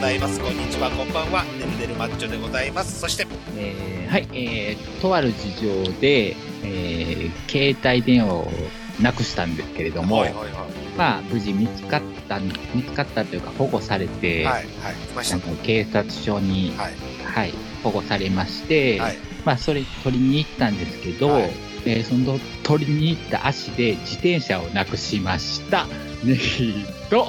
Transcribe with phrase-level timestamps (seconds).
[0.00, 0.40] ざいます。
[0.40, 1.44] こんにちは、こんばんは。
[1.44, 3.00] ねるねるマッチョでございます。
[3.00, 3.26] そして、
[3.56, 8.48] えーはい、えー、とある事情で、えー、携帯電話を
[9.02, 12.50] なくしたんですけれども、はいはいはまあ、無事見つかった、見
[12.82, 14.44] つかったというか保護されて、い。
[14.44, 14.64] はい、はい、
[14.94, 15.38] 来ました。
[15.62, 19.18] 警察署に、はい、はい、保護されまして、はい。
[19.44, 21.50] まあ、それ取りに行ったんですけど、はい
[21.86, 25.86] えーその取りに行った足で自転車をなくしました。
[26.24, 27.26] ねひと、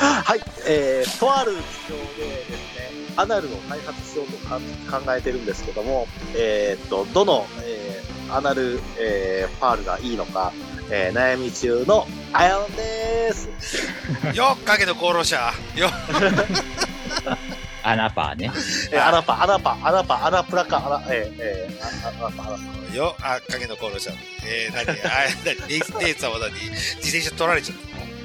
[0.00, 4.58] はい、えー、とある事情でですね、アナルを開発しようとか
[4.98, 10.52] 考えてるんですけども、えーっと、どの、えーアナル、えーファールがいいのか、
[10.88, 13.48] えー悩み中のアヤンです。
[14.34, 15.52] よっ、影の功労者。
[15.74, 15.90] よっ、
[17.82, 18.52] アナパーね。
[18.92, 22.94] えーアナパ、アナパ、アナパ、アナプラか、アナ、えーえーあアナパ、アナパ。
[22.94, 24.12] よ、あ、影の功労者。
[24.46, 24.90] えー、何？
[24.90, 24.94] あ、
[25.44, 25.68] 何？
[25.68, 26.52] レイス、レイさんは何？
[26.52, 26.70] 自
[27.08, 27.78] 転車取られちゃっ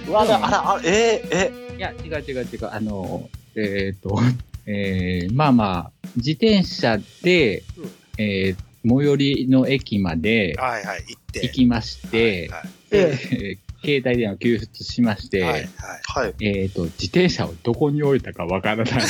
[0.05, 2.69] たわ、あら、あら、えー、えいや、違う違う違う。
[2.71, 4.19] あの、えっ、と、
[4.67, 11.43] えー、まあまあ、自転車で、うんえー、最寄りの駅まではいはい、行って。
[11.43, 15.69] 行きまして、はい、で、え ー携帯電話を救出しまして、はい、はい。
[16.05, 16.33] はい。
[16.39, 18.87] えっ、と、自転車をどこに置いたかわからない。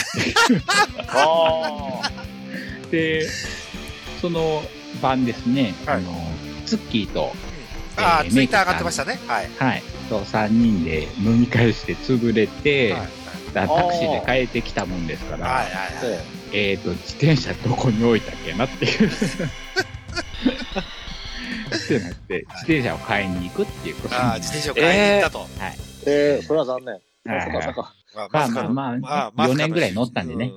[1.07, 2.11] あ
[2.91, 3.25] で、
[4.19, 4.63] その
[5.01, 6.11] 晩ですね、はいあの、
[6.65, 7.31] ツッキーと、
[7.95, 9.17] あー、えーツイッター上がってましたね。
[9.27, 9.49] はい。
[9.57, 13.07] はい、と3人で飲み会して潰れて、はい、
[13.53, 15.71] タクシーで帰ってきたもんですから、はい、はい。
[15.71, 16.19] ーはい
[16.53, 19.09] ええっ、と、自転車どこに置いたっけなっていう。
[19.09, 19.11] っ
[21.87, 25.39] てなって、自転車を買いに行くっていうことにああ、自転車を買いに行ったと。
[25.39, 25.73] ー、
[26.05, 26.93] えー、それは残念。
[26.93, 27.01] はい
[27.41, 27.93] そっかそっか。
[28.15, 30.51] ままあまあまあ、まあまさかの4年ぐらい乗ったんでね。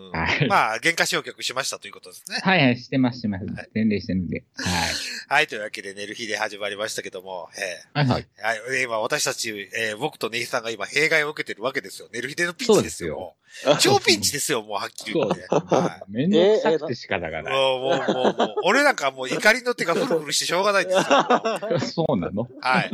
[0.49, 2.39] まあ、原価償却しましたということですね。
[2.43, 3.69] はいはい、してます、してますはい。
[3.75, 4.45] 全然してるんで。
[4.57, 4.89] はい。
[5.29, 8.27] はい、というわけで、寝る日で始まりましたけども、えはいはい。
[8.41, 12.09] ーはい、今、私たち、えー僕とネイさんが今、弊害を受けてるわけですよ。
[12.13, 13.17] 寝る日でのピンチですよ。
[13.17, 13.48] もう
[13.81, 15.47] 超ピンチですよ、もう、はっきり言って。
[15.51, 17.43] は めんどくさくて仕方がい。
[17.43, 17.53] ない。
[17.53, 21.05] もう、もう、もう、俺なんかもう怒りの手がフルフルしてしょうがないんですよ。
[22.07, 22.49] そうなの？
[22.61, 22.91] はい。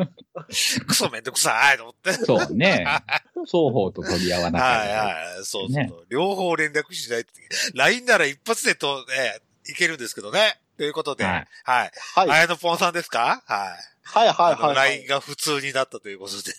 [0.86, 2.12] クソめんどくさいと思って。
[2.12, 2.86] そうね。
[3.44, 4.88] 双方と取り合わなきゃはい。
[4.88, 5.44] はい。
[5.44, 7.30] そうそう、ね両方連絡しないと。
[7.74, 10.58] LINE なら一発でと、ね、いけるんですけどね。
[10.76, 11.46] ということで、ははいい。
[11.64, 11.90] はい。
[12.14, 12.28] はい。
[12.28, 13.42] はい綾野ポンさんですか？
[13.46, 13.94] はい。
[14.06, 14.76] はいはいあのはい。
[14.76, 16.52] LINE が普通になったということで。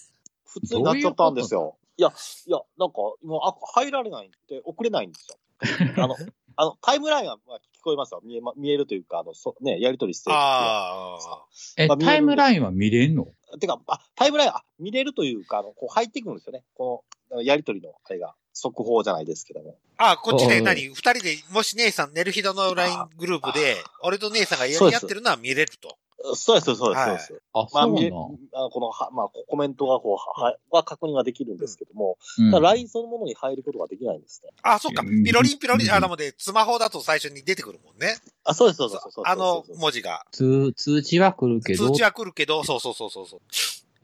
[0.48, 1.76] 普通になっちゃったんですよ。
[1.98, 5.38] いや、いや、なんか、今、あ、入られないって、送れないんですよ。
[6.04, 6.16] あの、
[6.58, 8.22] あの、タイムラインは、まあ、聞こえますよ。
[8.24, 10.36] 見えま、見えるというか、あの、そね、やりとりしてる。
[10.36, 11.46] ああ。
[11.78, 13.28] え、まあ見えるタイムラインは見れんの？
[13.60, 16.66] てか、あ、タイムライン、あ、見れるというか、あの、こう入ってくるんですよね。
[16.76, 19.78] この、やりとりの、あれが、速報じゃないですけども。
[19.98, 20.90] あ、こっちで何？
[20.90, 25.98] 二人で、もし姉さん、寝る日の LINE グループで、俺と姉さんがやり合ってるのは見れると。
[26.34, 27.42] そうです、そうです、そうです。
[27.54, 34.52] あ、まあ、そうなのあこの、はまあ、こコメントがこう、は、は確認はできるんですけども、うんただ LINE そのものに入ることができないんですね。
[34.64, 35.04] あ、そっか。
[35.06, 38.16] うんピロリンピロリン、うんあの、で、スマホだと最初に出てくるもんね。
[38.44, 39.32] あ、そうです、そうです、そうです。
[39.32, 40.26] あの文字が。
[40.32, 43.40] 通、通知は来るけど通知、は来るけど、そうそうそうそうそう。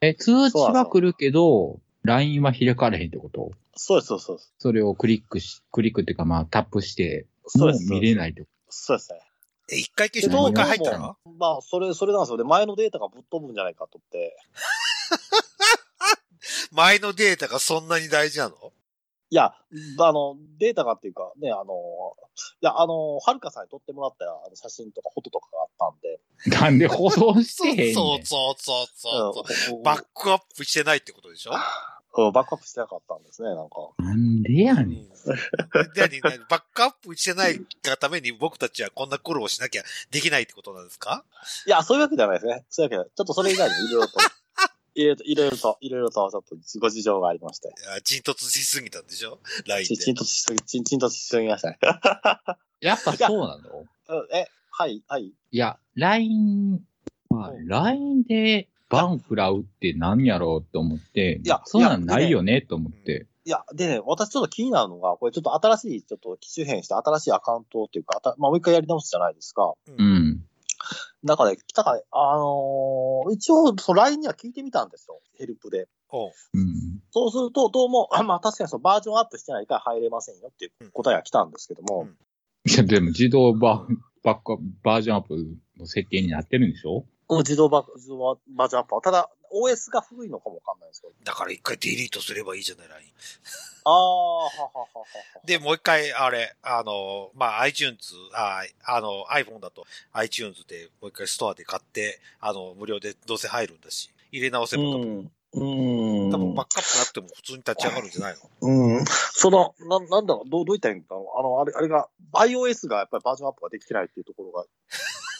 [0.00, 3.52] え、通知は来るけど、LINE は開かれへんってこと？
[3.74, 4.54] そうです、そうですそうです。
[4.58, 7.90] それをクリックし、クリックっていうかまあタップして、もうそうです。
[7.90, 9.20] 見れないってこそうですね。
[9.70, 11.16] え、一回消してもう一回入ったらま
[11.58, 12.36] あ、それ、それなんですよ。
[12.36, 14.36] で、前のデータがぶっ飛ぶんじゃないかと思って。
[16.72, 18.72] 前のデータがそんなに大事なの？
[19.30, 19.54] いや、
[19.98, 21.74] あの、データがっていうか、ね、あの、
[22.60, 26.20] いや、あの、はるかさんに撮ってもらったあの写真とかフォトとかがあったんで。
[26.58, 26.64] と。
[26.64, 27.94] なんで保存してへんねん。
[27.94, 29.78] そうそうそうそうそう。
[29.78, 31.52] うんバックアップしてないってことでしょ？
[32.14, 33.76] うんバックアップしてなかったんですね、なんか。
[33.98, 34.84] なんでやねん。
[34.84, 35.08] で
[35.96, 41.24] 何何バックアップしてないがために僕たちはこんな苦労しなきゃできないってことなんですか？
[41.66, 42.64] いや、そういうわけじゃないですね。
[42.68, 44.18] そういうわけで、ちょっとそれ以外にいろいろと、
[44.94, 47.68] いろいろと、いろいろと、いろいろと、ちょっとご事情がありまして。
[47.68, 50.04] いや沈突しすぎたんでしょ ?LINE ち、で。
[50.04, 51.78] ちんとしすぎ、ちん、ちんとしすぎましたね。
[52.80, 53.86] やっぱそうなの？
[54.08, 55.24] うんえ、はい、はい。
[55.26, 56.80] いや、LINE、
[57.30, 63.26] まあ、うん LINE でバン食らうって何やろうと思って、いやそんなんないよねと思って。
[63.44, 69.74] いや、でね、私ちょっと気になるのが、これちょっと新しい、ちょっと機種変して新しいアカウントっていうか、あたまあもう一回やり直すじゃないですか。
[69.88, 69.92] う。
[69.92, 70.44] うんん。
[71.24, 75.20] だから、来たから、あのー一応、その LINE には聞いてみたんですよ。
[75.38, 75.88] ヘルプで。
[76.10, 77.00] おううん。
[77.10, 82.16] そうすると、どうも、あ まあ確かにそのバージョンアップしてないから入れませんよっていう答えが来たんですけども、うん
[82.64, 83.84] いや、でも自動バ
[84.22, 85.34] バックアップ、バージョンアップ
[85.78, 86.98] の設定になってるんでしょ？
[86.98, 91.14] うん自動バ自動バージョンアップは、ただ、OS が古いのかもわかんないですけど。
[91.24, 92.86] だから一回デリートすればいいじゃない。
[93.84, 95.06] ああ、ははははは。
[95.44, 97.98] で、もう一回、あれ、あの、まあ、iTunes、
[98.34, 106.24] ああの、iPhone だと iTunes でもう一回ストアで買って、あの、無料でどうせ入るんだし、入れ直せば多分、うん。
[106.26, 106.30] うん。
[106.30, 109.04] 多分バックアップなくても普通に立ち上がるんじゃないのうん。
[109.06, 114.64] その、な、なんだろう、どう、どういったらいいのかなあの、あれ、あれが、iOS がやっぱりバージョンアップができてないっていうところが、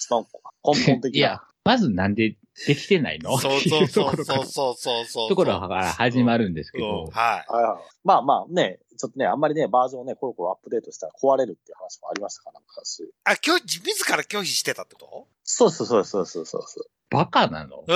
[0.05, 0.27] 一番
[0.65, 1.19] 根本的な。
[1.19, 3.39] いや、まずなんでできてないの？
[3.39, 5.29] そうそうそうっていところからそうそうそうそう。
[5.29, 7.53] ところから始まるんですけうんど、はい。
[7.53, 7.83] はいはい。
[8.05, 13.13] まあまあね、ちょっとね、あんまりね、バージョンをね、コロコロアップデートしたら壊れるっていう話もありましたから、昔。
[13.25, 15.27] あ、拒否、自ら拒否してたってこと？
[15.45, 16.85] そうそうそうそうそうそうそう。
[17.11, 17.85] バカなの？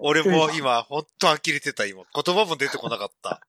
[0.00, 2.02] 俺も今、ほんと呆れてた、今。
[2.14, 3.40] 言葉も出てこなかった。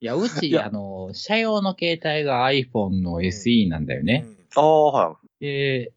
[0.00, 4.24] いや、うち、あの、社用の携帯が iPhone の SE なんだよね。
[4.26, 5.44] うんああ、はい。
[5.44, 5.92] で、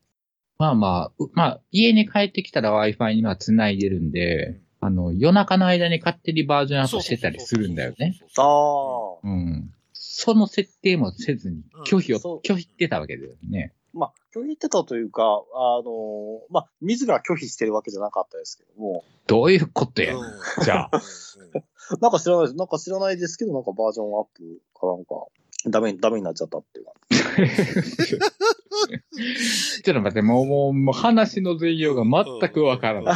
[0.57, 8.19] まあまあ、うまあ、家に帰ってきたら Wi-Fi には繋いでるんで、あの、夜中の間に勝手にバージョンアップしてたりするんだよね。
[8.37, 9.19] ああ。
[9.23, 9.73] うん。
[9.93, 13.73] その設定もせずにうん、拒否を、拒否ってたわけだよね。
[13.93, 20.91] まあ、拒否ってたというか、あの、まあ、自ら拒否してるわけじゃなかったですけども、どういうことや、うんじゃあ。
[20.93, 20.97] う
[21.97, 22.55] んなんか知らないです。
[22.55, 25.25] なんか知らないですけど、なんかバージョンアップかなんか、
[25.65, 26.91] ダメ、ダメになっちゃったっていうか。
[29.83, 33.15] ちょっと待って、もう、もう、もう話の全容が全くわからない。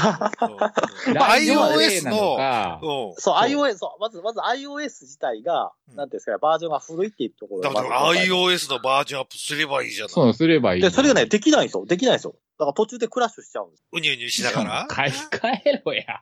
[1.07, 3.13] うんライオン iOS なの。
[3.17, 10.09] そう、iOS、そう、まず、まず iOS 自体が、うんなんていうんですか、バージョンが古いっていうところがだから iOS のバージョンアップすればいいじゃない。
[10.09, 10.81] そうすればいい。
[10.81, 11.85] で、それがね、できないんですよ。
[11.85, 12.35] できないんですよ。
[12.57, 13.83] だから途中でクラッシュしちゃうんです。
[13.91, 14.85] うにゅうにゅしながら？
[14.89, 16.21] 買い替えろや。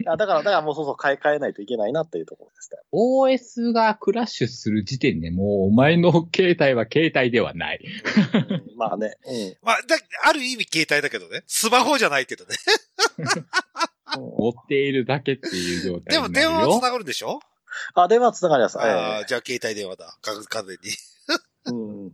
[0.00, 2.78] いやだから、だからもうそうそう買い替えないといけないなっていうところですね。
[2.92, 7.80] OS がクラッシュする時点でもう、お前の携帯は携帯ではない。
[8.50, 9.16] うんまあね。
[9.26, 11.44] うん まあ、だ、ある意味携帯だけどね。
[11.46, 12.56] スマホじゃないけどね。
[14.16, 16.50] 持っているだけっていう状態でもになるよ。
[16.50, 17.40] 電話は繋がるんでしょ？
[17.94, 18.78] あ、電話つながります。
[18.78, 20.16] ああ、えじゃあ携帯電話だ。
[20.22, 20.90] か完全に。
[21.68, 22.12] えうん。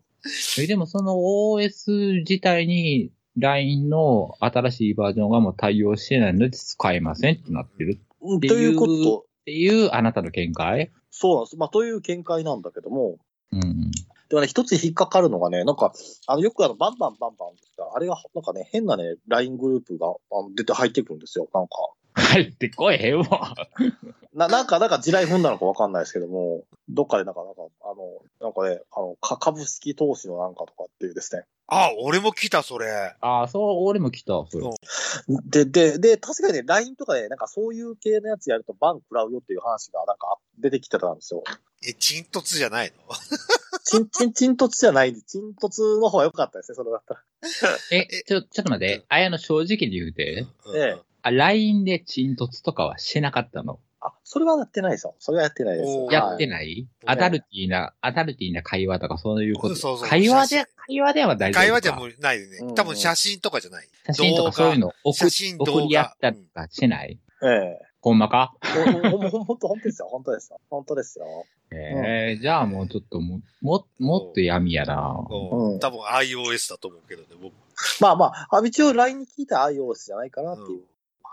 [0.58, 10.90] えでもその OS 自体に LINE の新しいバージョンがもう対応してないので使えませんってなってるうんていうということ、っていうあなたの見解？
[11.10, 11.56] そうなんです。
[11.56, 13.16] まあ、という見解なんだけども、
[13.52, 13.90] うん。
[14.28, 15.92] でもね、一つ引っかかるのがね、なんか、
[16.26, 17.60] あの、よくあの、バンバンバンバンって
[17.94, 21.48] あれが、なんかね、変なね、LINE グループがあの出て入ってくるんですよ。
[21.54, 21.74] なんか。
[22.16, 23.54] 入ってこいへんわ。
[24.34, 31.44] な、なんか、なんか地雷踏んだのかわかんないですけども、どっかでなんか、なんか、あの、なんかね、あの、か株式投資のなんかとかっていうですね。
[31.68, 32.86] あ、俺も来た、それ。
[33.20, 34.66] ああ、そう、俺も来た、それ。
[34.66, 34.68] う
[35.38, 41.42] んで、で、で、確かにね、LINE とかで、なんかそういう系のやつやるとバン食らうよっていう話が、なんか出てきてたんですよ。
[41.86, 43.14] え、チントツじゃないの？
[43.84, 47.20] チン、チン、チン突じゃない、チン突の方が良かったですね、それだったら。
[47.92, 49.04] え、ちょ、ちょっと待って。
[49.08, 50.46] あやの正直に言うて。
[50.66, 53.80] うんええあ、LINE で沈突とかはしなかったの。
[54.00, 55.14] あ、それはやってないですよ。
[55.18, 55.88] それはやってないです。
[55.88, 56.46] おーやってい？
[56.46, 59.74] ないアダルティーな、アダルティーな会話とかそういうこと。
[59.74, 61.66] そうそう会話写で、会話では大丈夫か。
[61.66, 62.74] 会話じゃもうないでうんね。
[62.74, 63.88] 多分写真とかじゃない。
[64.06, 68.54] 写真とかそういうの送写真動画送り合ったりとかしない、ええほんまか？
[68.62, 70.08] ほん、ほん、ほん、ほんと、ほんとですよ。
[70.08, 70.60] 本当ですよ。
[70.70, 71.26] 本当ですよ。
[71.72, 75.26] ええじゃあもうちょっとも、も、もっと闇やな。
[75.28, 77.52] うんうん多分 iOS だと思うけどね、僕。
[78.00, 80.82] まあまあ、あ一応 LINE に聞いた iOS じゃないかなっていう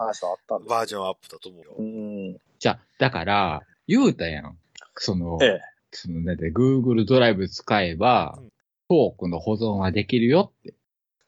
[0.04, 1.76] 話はあったんですバージョンアップだと思うよ。
[1.78, 2.38] うん。
[2.60, 4.58] じゃあ、だから、言うたやん。
[4.96, 5.62] その、ええ。
[5.92, 8.52] その、だって Google ドライブ使えばうん、
[8.90, 10.74] トークの保存はできるよって。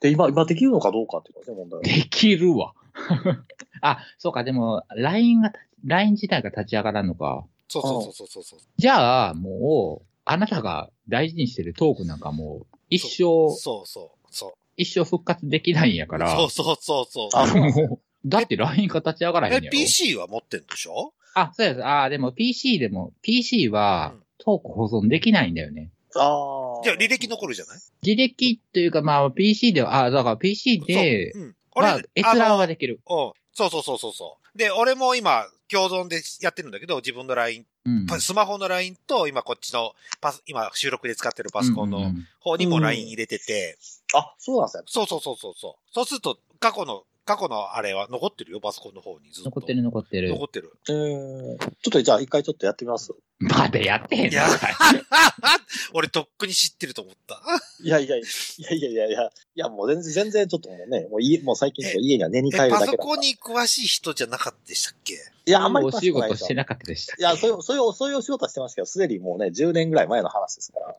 [0.00, 1.82] で、今、今できるのかどうかっていうことですね、問題は。
[1.82, 2.74] できるわ。
[3.80, 5.52] あ、そうか、でも、LINE が、
[5.84, 7.46] LINE 自体が立ち上がらんのか。
[7.68, 8.60] そうそうそうそうそう。
[8.76, 14.52] じゃあ、もう、あなたが大事にしてるトークなんかもう、一生、そうそうそう。
[14.76, 16.36] 一生復活できないんやから。
[16.36, 17.28] そうそうそうそう。
[17.32, 19.70] あそうなんですもうだって LINE が立ち上がらへんやえ、ろ。
[19.70, 21.12] PC は持ってんでしょ？
[21.34, 21.86] あ、そうです。
[21.86, 25.90] あ、でも PC でも、PC はうんトーク保存できないんだよね。
[26.14, 26.84] ああ。
[26.84, 27.78] じゃあ履歴残るじゃない？
[28.02, 31.56] 履歴というか、まあ PC では、あ、だから PC で、そううん。
[31.74, 32.74] まあ、閲覧はで。
[32.74, 33.00] できる。
[33.08, 33.32] うん。
[33.54, 34.58] そうそうそうそうそう。
[34.58, 38.06] で、俺も今、共存でやってるんだけど、自分の LINE、うん。
[38.06, 43.78] パスマホの LINE と、今こっちのパス、今収録で使ってるパソコンのうんうん方にも LINE 入れてて、
[44.14, 44.82] あ、そうなんですね。
[44.86, 45.92] そうそうそうそうそう。
[45.92, 49.50] そうすると、過去の、過去のあれは残ってるよ、パソコンの方にずっと。
[49.50, 50.44] 残ってる残ってる残。
[50.44, 50.72] ってる。
[50.88, 53.12] えー、ちょっとじゃあ一回ちょっとやってみます？
[53.40, 54.40] まだやってへんの
[55.92, 57.40] 俺とっくに知ってると思った。
[57.82, 58.22] いやいやい
[58.58, 63.12] やいやいやいや、いやもう全然、全然ちょっともうね、もう家、もう最近ちょっと家には寝に帰え、るだパソけだから。
[63.12, 65.14] いコンに詳しい人じゃなかったでしたっけ？
[65.46, 66.54] や、あんまりお詳しくないですよ仕事して。
[66.54, 67.22] なかったでしたっけ？
[67.22, 70.96] いや、そういう、そういう、そういうお仕事はしてましたけど、すでにもうね、10年ぐらい前の話ですから。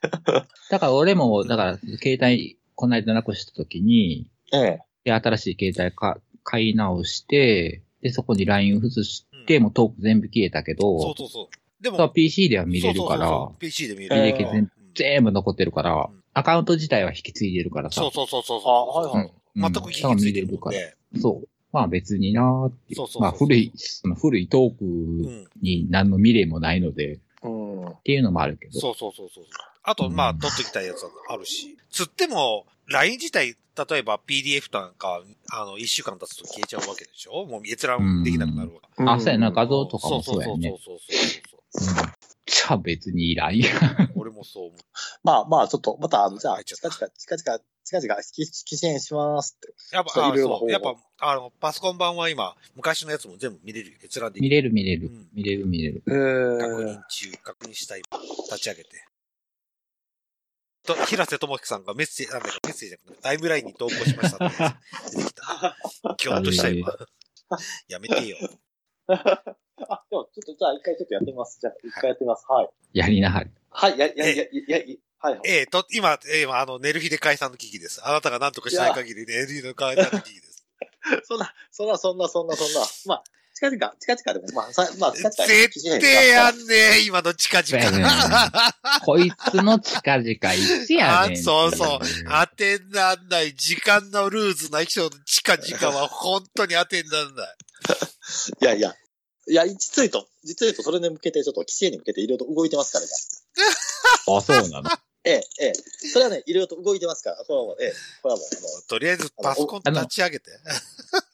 [0.70, 4.80] だから俺も、だから、携帯、この間なくした時に、ええ。
[5.08, 11.82] で、新しい携帯か買い直して、で、そこに LINE 移して、もうトーク全部消えたけど、そうそうそう。
[11.82, 14.36] でも、PC では見れるからそうそうそうそ、う PC で見れる。
[14.36, 18.00] 履歴全全部残ってるからうん、アカウント自体は引き継いでるからさ。
[18.00, 18.60] そうそうそうそう。
[18.64, 21.20] あはいはいうん全く引き継いでるから見れるね。
[21.20, 21.48] そう。
[21.72, 22.94] まあ別になーって。
[22.94, 25.48] そうそうまあ古い、その古いトークうん。
[25.62, 27.86] に何の未練もないので、うん。
[27.86, 28.80] っていうのもあるけど。
[28.80, 29.44] そうそうそうそう。
[29.84, 31.77] あと、まあ、取ってきたやつはあるし。
[31.90, 33.56] つっても、LINE 自体、
[33.90, 37.46] 例えば PDF なんか、あの、一週間経つと消えちゃうわけでしょ？
[37.46, 39.04] もう閲覧できなくなるわけ。
[39.04, 40.68] あ、そうやな、画像とかもそうやね。
[40.70, 41.16] そうそうそう
[41.78, 42.12] そうそううん
[42.50, 43.68] じゃあ別にいらんや。
[44.16, 44.78] 俺もそう思う。
[45.22, 48.46] まあまあ、ちょっと、また、あの、じゃあ、近々、近々、近々、き
[48.78, 49.74] 支援しますって。
[49.94, 53.98] やっぱ、そうあそうやっぱ、あの、パソコン版は今、昔のやつも全部見れるよ。
[54.02, 54.56] 閲覧でき見る。
[54.56, 55.28] れる見れるうん。
[55.34, 56.02] 見れる見れる。
[56.06, 58.02] え確認中、確認したい。
[58.50, 59.04] 立ち上げて。
[60.88, 64.56] と、平瀬智樹さんがメッセージ、なんだかメッセージじゃなくて、タイムラインに投稿しましたって
[65.16, 65.76] 出てきた。
[66.16, 66.88] キョッとした今。
[67.88, 68.36] やめてよ。
[69.08, 71.58] あ、でも、ちょっと、じゃあ、一回ちょっとやってみます。
[71.60, 72.44] じゃあ、一回やってみます。
[72.48, 72.68] はい。
[72.92, 73.50] やりなはれ。
[73.70, 74.78] はい、や、や、や、や、
[75.18, 75.40] はい、はい。
[75.44, 78.00] ええと、今、えあの、寝る日で解散の危機です。
[78.04, 80.66] あなたが何とかしない限り、寝る日の解散の危機です。
[81.24, 82.80] そんな、そんな、そんな、そんな、そんな。
[83.06, 83.24] まあ、
[83.60, 85.46] 近々、近々でも、まあ、さ、まあ、近々。
[85.46, 89.00] 絶対やんねえ、今の近々。
[89.04, 91.38] こいつの近々いつやねん。
[91.40, 91.98] あそうそう
[92.48, 97.56] 当てになんない、時間のルーズな人の近々は本当に当てになんない。
[98.62, 98.94] いやいや。
[99.50, 103.10] いや、実を言うと、実を言うと、それに向けて、ちょっと、規制に向けていろいろと動いてますからね。
[104.36, 104.90] あ、そうなの？
[105.24, 105.72] ええ、ええ。
[106.12, 107.36] それはね、いろいろと動いてますから。
[107.36, 110.50] これはもう、ええ、これはもう、とりあえずパソコン立ち上げて。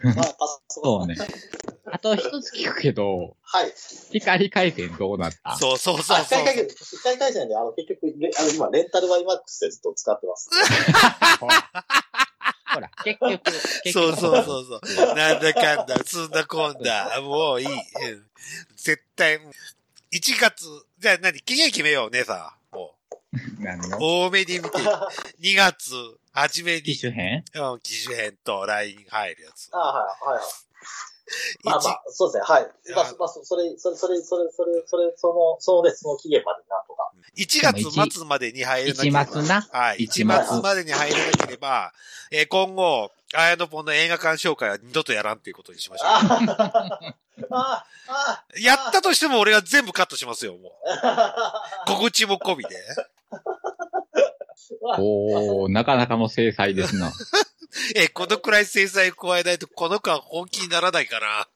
[0.02, 1.06] あの、まあ、パソコン。
[1.18, 1.28] そうね。
[1.94, 3.72] あと一つ聞くけど、はい。
[4.10, 5.56] 光回線どうなった？
[5.56, 6.54] そうそうそうあ、そう一回。
[6.56, 10.50] 回一回回線で、あの、結局、レあの、今、レンタルワイマックスでずっと使ってます。
[11.38, 11.46] ほ
[12.80, 13.42] ら、結局、
[13.84, 13.92] 結局。
[13.92, 15.14] そうそうそうそう。
[15.14, 17.20] なんだかんだ、そんなこんだ。
[17.20, 17.66] もういい。
[17.68, 18.26] うん
[18.76, 19.42] 絶対、1
[20.40, 20.66] 月、
[20.98, 22.76] じゃあ何期限決めよう、姉さん。
[22.76, 22.96] も
[23.60, 24.78] 何のう、多めに見て、
[25.40, 25.92] 2月、
[26.32, 27.44] 初めに、機種編？
[27.54, 29.68] うん、機種編と LINE 入るやつ。
[29.72, 30.42] あはい、はい。
[31.64, 32.66] まあま一あ、そうですね、はい。
[32.94, 37.10] まあ、まあ、そそれ、それ、それ、それ、それ、それ、その、そのね、その期限までなんとか。
[37.36, 39.22] 1月末までに入らなければ。
[39.22, 39.96] 一末なはい。
[40.04, 41.92] 一1末末までに入らなければ、
[42.30, 46.18] えー今後、あやのぽんの映画館紹介は二度とやらんということにしましょあ
[47.50, 48.60] あ、あう。
[48.60, 50.72] やったとしても俺は全部カットしますよ、もう。
[51.02, 52.76] あ、 告知も込みで。
[54.98, 57.12] おー、なかなかの制裁ですな。
[57.96, 61.48] えーこのくらい制裁を加えないと、この子は本気にならないかな。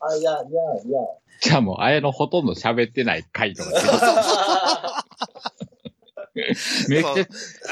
[0.00, 0.98] あ、いや、いや、いや。
[1.40, 3.70] じゃあもう、あやのほとんど喋ってない回とか
[6.88, 7.10] めっちゃ、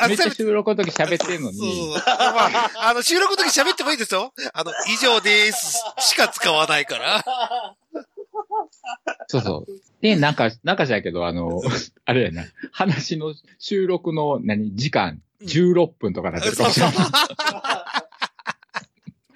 [0.04, 1.94] あめっちゃ収録の時喋ってんのそうそうに、そう。
[1.94, 4.32] まあ、あの、収録の時喋ってもいいですよ。
[4.54, 7.76] あの、以上ですしか使わないから。
[9.26, 9.72] そうそう。
[10.00, 11.60] で、なんか、なんかじゃけど、あの、
[12.04, 17.06] あれやな、話の収録の何、時間、16分とかなってるかそうそうもしれ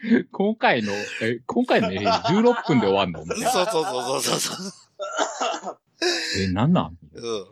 [0.09, 0.25] ない。
[0.31, 3.25] 今回の、え、今回の映画16分で終わんの？
[3.25, 5.79] みたいなそうそうそうそうそう。
[6.41, 6.85] え、なんなん？
[6.85, 7.25] なうん。
[7.25, 7.47] ん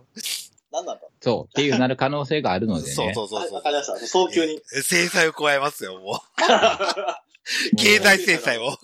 [0.72, 1.00] なんだ？
[1.20, 2.92] そう、っていうなる可能性があるのでね。
[2.92, 4.06] そうそうそうはいそうわかりました。
[4.06, 4.60] 早急に。
[4.76, 7.76] え制裁を加えますよ、もう。
[7.76, 8.76] 経済制裁を。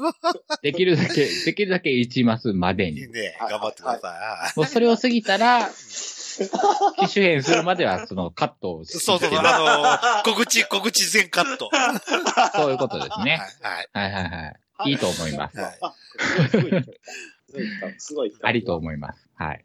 [0.62, 3.08] できるだけ、できるだけ1マスまでに。
[3.10, 5.70] ね、はい頑張ってくださもうそれを過ぎたら、
[7.06, 11.68] 機種変するまでは、そのカットをそうそうあの、告知、告知全カット。
[11.70, 13.24] はそういうことですい。
[13.24, 13.40] ね。
[13.60, 13.88] はい。
[13.92, 14.54] はいはいは
[14.86, 14.90] い。
[14.90, 15.58] いいと思います。
[15.58, 15.78] はい。
[15.82, 15.94] あ、
[16.50, 18.32] すごい、すごい、すごい。
[18.42, 19.28] ありと思います。
[19.34, 19.64] はい。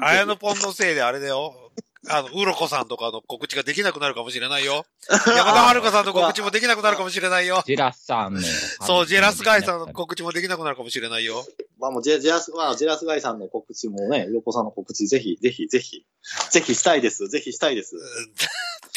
[0.00, 1.72] あやのぽんのせいであれだよ。
[2.08, 4.84] あの、うろこさんとかの告知ができなくなるかもしれないよ。
[5.08, 7.62] 山田まるかさんの告知もできなくなるかもしれないよ。
[7.64, 8.40] ジェラスさんの。
[8.80, 11.44] そう、ジェラスガイさんの告知もできなくなるかもしれないよ。
[11.82, 16.06] まあもうジェ、ジェラス、まあ、ジェラスガイさんの告知もね、横さんの告知、ぜひ、ぜひ、ぜひ、
[16.50, 17.28] ぜひしたいです。
[17.28, 17.96] ぜひしたいです。
[17.96, 18.02] うん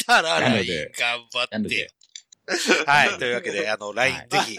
[0.06, 0.48] だら頑
[1.32, 1.92] 張って。
[2.86, 3.18] はい。
[3.18, 4.58] というわけで、あの、LINE はいぜひ、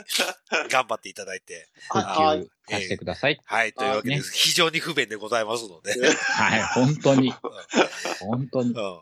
[0.69, 1.69] 頑張っていただいて。
[1.87, 2.39] はい。
[2.39, 3.39] 復旧させてください。
[3.45, 3.71] はい。
[3.71, 5.93] というわけでね、非常に不便でございますので。
[6.11, 7.33] はい、本当に。
[8.19, 8.71] 本当に。
[8.71, 8.99] うん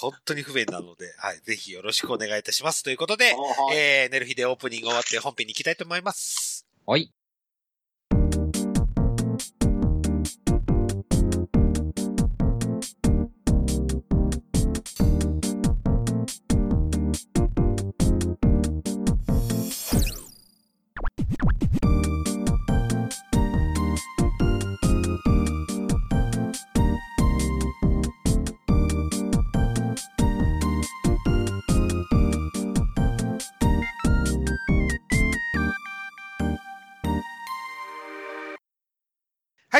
[0.00, 1.40] 本当に不便なので、はい。
[1.44, 2.82] ぜひよろしくお願いいたします。
[2.82, 6.66] ということで、はいえー、寝る日でオープニング終わって本編に行きたいと思います。
[6.84, 7.12] はい。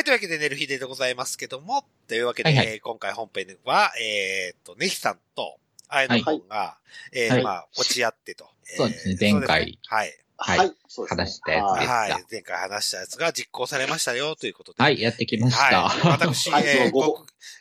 [0.07, 5.57] というわけで、寝る日でございますけども、というわけで、はいはいえー今回本編は、えーっと、ネヒさんと、
[5.89, 6.77] あやのぽんが、
[7.11, 8.47] えー、はいまあ、落ち合ってと。
[8.63, 10.07] そうですねえー前回そうですねはい。
[10.37, 10.71] はいはい。
[10.87, 11.17] そうですね。
[11.17, 12.25] 話したやつですはいはい。
[12.31, 14.81] 前回話したやつが実行されましたよ、ということで。
[14.81, 15.89] はい、やってきました。
[15.89, 16.09] はい。
[16.09, 16.89] 私、はいえ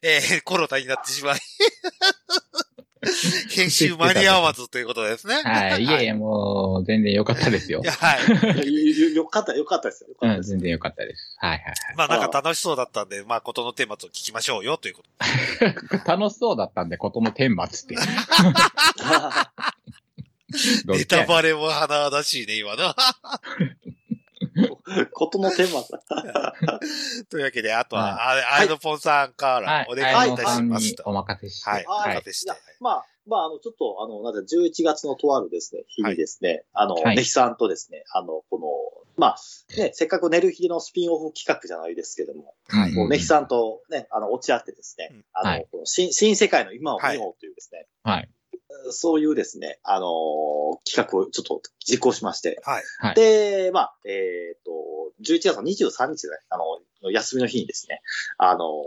[0.03, 1.41] えーコロナになってしまい、
[3.51, 5.43] 編集間に合わずということですね。
[5.43, 5.85] はい。
[5.85, 7.87] いえいえ、もう、全然良かったですよい。
[7.87, 8.23] や はい。
[8.69, 10.11] いやよよかった、よかったですよ。
[10.21, 10.43] うん。
[10.43, 11.37] 全然良かったです。
[11.39, 11.63] はいはい
[11.97, 15.09] まあなんか楽しそうだったんで、まあことの顛末を聞きましょうよということ。
[15.19, 15.29] は
[15.71, 15.75] い。
[16.07, 18.03] 楽しそうだったんで、ことの顛末って。
[20.87, 22.95] ネタバレも華々しいね、今の。
[25.13, 26.83] ことのテーマだ。
[27.29, 29.87] というわけで、あとは、ああやのぽんさんかはらい。
[29.91, 31.71] お願いいたしますお任せして。
[31.71, 32.13] はいははいい。
[32.13, 32.53] いや任せして。
[32.81, 38.67] まあ、まあ、あの、ちょっと、あの、なんか11月のとあるですね、日にですね、あの、はいネヒさんとですね、あの、この、
[39.17, 39.37] まあ、
[39.77, 48.29] ね、せっかく寝る日のスピンオフ企画じゃないですけども、はいネヒさんとね、あの、落ち合ってですね、うんあの、はいこの新、新世界の今を見ようというですね、はい。
[48.91, 52.83] そういうですね、あの企画をちょっと実行しまして、はい。
[52.99, 53.15] はい。
[53.15, 54.71] で、まあ、えっ、と、
[55.23, 56.59] 11月の23日で、ね、あ
[57.03, 58.01] の、休みの日にですね、
[58.39, 58.83] あの、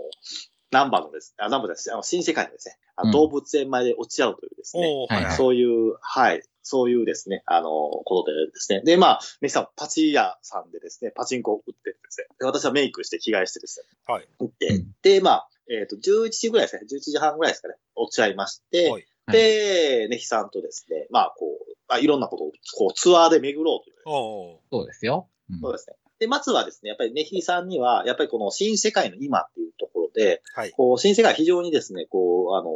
[0.72, 2.78] ナンバーのです、あ、ナンバーです、あの、新世界のですね、
[3.12, 5.36] 動物園前で落ち合うというですね、はいはい。
[5.36, 8.82] そういう、はい、そういうですね、あの、ことでですね。
[8.82, 14.28] で、まあ、ネキさん、パチ屋さんでですね、パチンコを打ってですね、で私はメイクして着替えしてですね、はい。
[14.40, 14.92] 打って、うん。
[15.02, 23.96] で、まあ、えっ、と、11時ぐらいですね、11時半ぐらいですかね、落ち合いまして、はいで、ネヒさんとですね、まあ、こう、まあ、いろんなことを、こう、ツアーで巡ろうという。
[24.06, 25.28] おーそうですよ。
[25.50, 25.96] うんそうですね。
[26.20, 30.72] で、まずはですね、やっぱりネヒさんには、やっぱりこの新世界の今っていうところで、はい。
[30.72, 32.72] こう、新世界非常にですね、こう、あの、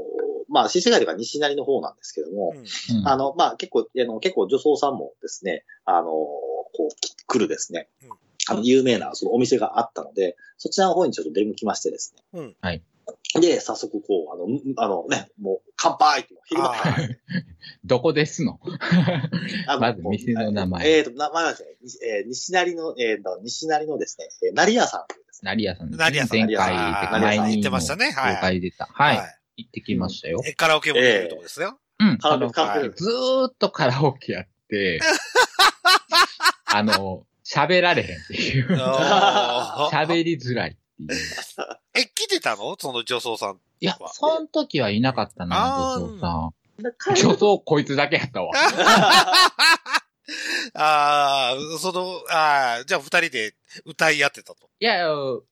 [0.49, 6.87] まあ、新世界というか西成の方なんですけども、うんうんあの、まあ、結構、あの、結構女装さんもですね、あの、こう、
[7.27, 8.09] 来るですねうん、
[8.47, 12.23] あの、有名なそのお店があったので、そちらの方にちょっと出向きましてですね。
[12.33, 12.81] うんはい。
[13.41, 17.15] で、早速こう、あの、んあのね、もう、乾杯って、昼間あー
[17.83, 18.59] どこですの？
[19.79, 25.51] まず店の名前えっ、と、名前はですね、にえー西成の、えーと、西成のですね、えー成屋さんですね。
[25.51, 26.05] 成屋さんですね。
[26.05, 28.85] 成屋さん前回、前に言ってましたねはい紹介出た。
[28.91, 29.17] はい。
[29.57, 30.41] 行ってきましたよ。
[30.45, 31.79] え、カラオケもできるとこですよ。
[31.99, 32.17] うん。
[32.19, 34.99] カラオケカラオケずーっとカラオケやって、
[36.65, 38.67] あの、喋られへんっていう。
[39.91, 41.19] 喋りづらいっていう。
[41.95, 42.75] え、来てたの？
[42.79, 43.59] その女装さん。
[43.79, 46.53] いや、その時はいなかったな、女装さん。
[46.97, 48.51] 彼女装こいつだけやったわ。
[50.75, 53.53] ああ、その、ああ、じゃあ二人で
[53.85, 54.69] 歌い合ってたと。
[54.79, 55.07] いや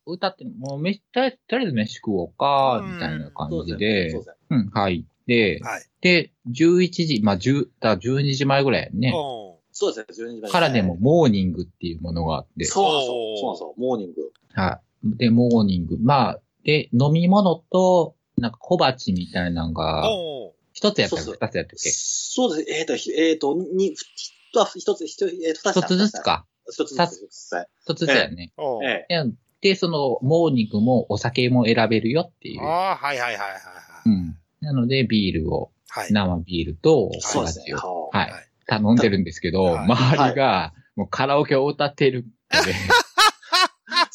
[0.05, 5.85] 歌って、もうめ、とりあえずとりあえず飯食おうか、みたいな感じでそう、ん、入って、はい。
[6.01, 9.13] で、11時、まあ、10、だ12時前ぐらいやね。
[9.13, 14.31] おそうですね、12時前からでも、モーニングっていうものがあって、そうそうそうなんですよ、モーニング。
[14.53, 14.90] はい。
[15.03, 15.97] で、モーニング。
[15.99, 21.89] まあ、で、飲み物と、なんか小鉢みたいなのーが、お一つやったかそうそう二つやったっけ？
[21.89, 22.71] そうです。
[22.71, 25.77] えっ、と、ひえっ、と、に、一つ、一つ、えー、二つ。
[25.77, 26.21] 一つずつ。
[26.21, 26.45] か。
[26.69, 27.67] 一つずつ。
[27.83, 28.53] 一つずつやね。
[28.83, 29.23] ええ。
[29.23, 32.61] でで、その、モーニングもお酒も選べるよっていう。
[32.63, 33.57] ああ、はいはいはいはいは
[34.05, 34.09] い。
[34.09, 34.37] うん。
[34.59, 36.11] なので、ビールを、はい。
[36.11, 37.45] 生ビールと小。
[37.45, 38.31] 鉢を、ははい、
[38.65, 42.73] 頼んでるんですけど、はい周りが、もうカラオケを歌ってるので、い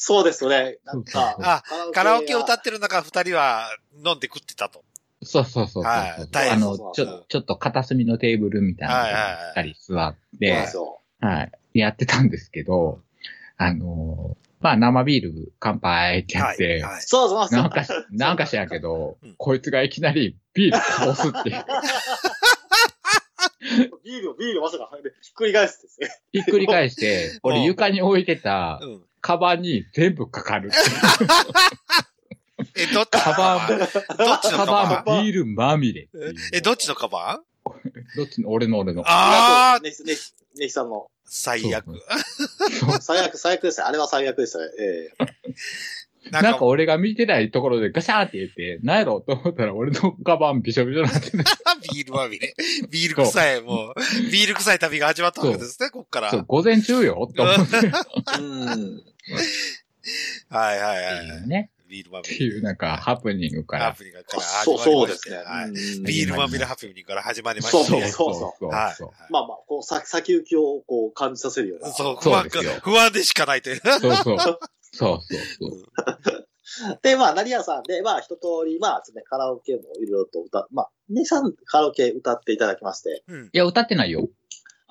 [0.09, 0.79] そうですよね。
[0.85, 4.85] なんか、あ、カラオケを歌っってる中、二人は飲んで食ってたと。
[5.25, 10.69] そうそうそうはい大あの、ちょ、ちょっと片隅のテーブルみたいなのがあったり座って、
[11.21, 11.53] はい。
[11.75, 13.01] やってたんですけど、
[13.57, 16.57] あのーまあ生ビール乾杯ってやっはい。
[16.57, 17.03] て、はい。
[17.03, 17.61] そうそうそう。
[17.61, 21.65] なんかし、 なんかしらんけど、うんこいつがいきなりビールこぼすっていう、
[24.05, 24.89] ビールを、ビールをまさか、
[25.21, 26.09] ひっくり返すですね。
[26.33, 29.03] ひっくり返して、 俺床に置いてたうん。
[29.27, 30.71] カバンに全部かかる。
[32.77, 36.09] え、どっちのカバン、 どっちのカカババンンビールまみれ。
[36.53, 37.43] え、どっちのカバン？
[38.17, 39.03] どっちの俺の俺の。
[39.05, 41.09] ああ、ネヒ、ネヒ、ネヒさんの。
[41.25, 41.87] 最悪。
[43.03, 43.87] 最悪、最悪ですね。
[43.89, 44.65] あれは最悪でしたね。
[44.79, 45.27] ええ
[46.31, 51.37] ななんか俺が見てないところでガシャーって言って、なんやろと思ったら俺のカバンびしょびしょになってて。
[51.93, 52.55] ビールまみれ。
[52.91, 53.95] ビール臭い、もう、
[54.31, 56.31] ビール臭い旅が始まったわけですね、こっから。
[56.31, 57.79] そう、午前中よと思って。
[57.79, 57.91] っ
[58.39, 59.16] うん。
[60.51, 61.27] はいはいてはいはい。
[61.27, 61.71] いうね。
[61.89, 62.47] ビールまってみれ。
[62.47, 63.87] いうなんかハプニングから。
[63.87, 64.91] ハプニングから始そう、まりまして。
[64.91, 65.37] そうですね。
[65.37, 65.65] はい。
[65.67, 68.09] うんビールまみれハプニングから始まりまそうして。
[68.09, 68.95] そうそうはい。
[68.95, 71.93] そうまあまあ、こう、先、先行きをこう感じさせるような。
[71.93, 73.81] そう、不安そうですよ不安でしかないという。
[73.85, 74.39] そうそう。
[74.39, 74.59] そう
[74.93, 76.99] そうそう。
[77.03, 83.23] で、まあ、成屋さんで、まあ、一通り、まあ、ね、カラオケもいろいろと歌、まあ、姉さんカラオケ歌っていただきまして。
[83.29, 83.45] うん。
[83.47, 84.29] いや、歌ってないよ。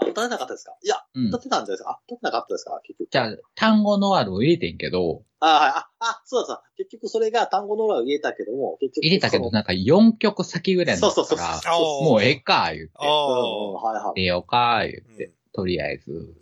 [0.02, 0.76] 歌ってなかったですか？
[0.84, 1.92] いや、うってたんじゃないですか？
[1.92, 2.80] あ、歌ってなかったですか？
[2.84, 3.10] 結局。
[3.12, 5.70] じゃあ、単語ノワールを入れてんけど、あ、はい。
[5.72, 6.64] あ、あ、そうだそうだ。
[6.78, 9.04] 結局それが単語の裏を入れたけども、結局。
[9.06, 13.12] 入れたけど、なんか4曲先ぐらいのそうそうそうもうええか、言って、うんう
[13.72, 14.16] ん、はいはい。
[14.16, 16.34] 出ようか、言ってうん、とりあえず。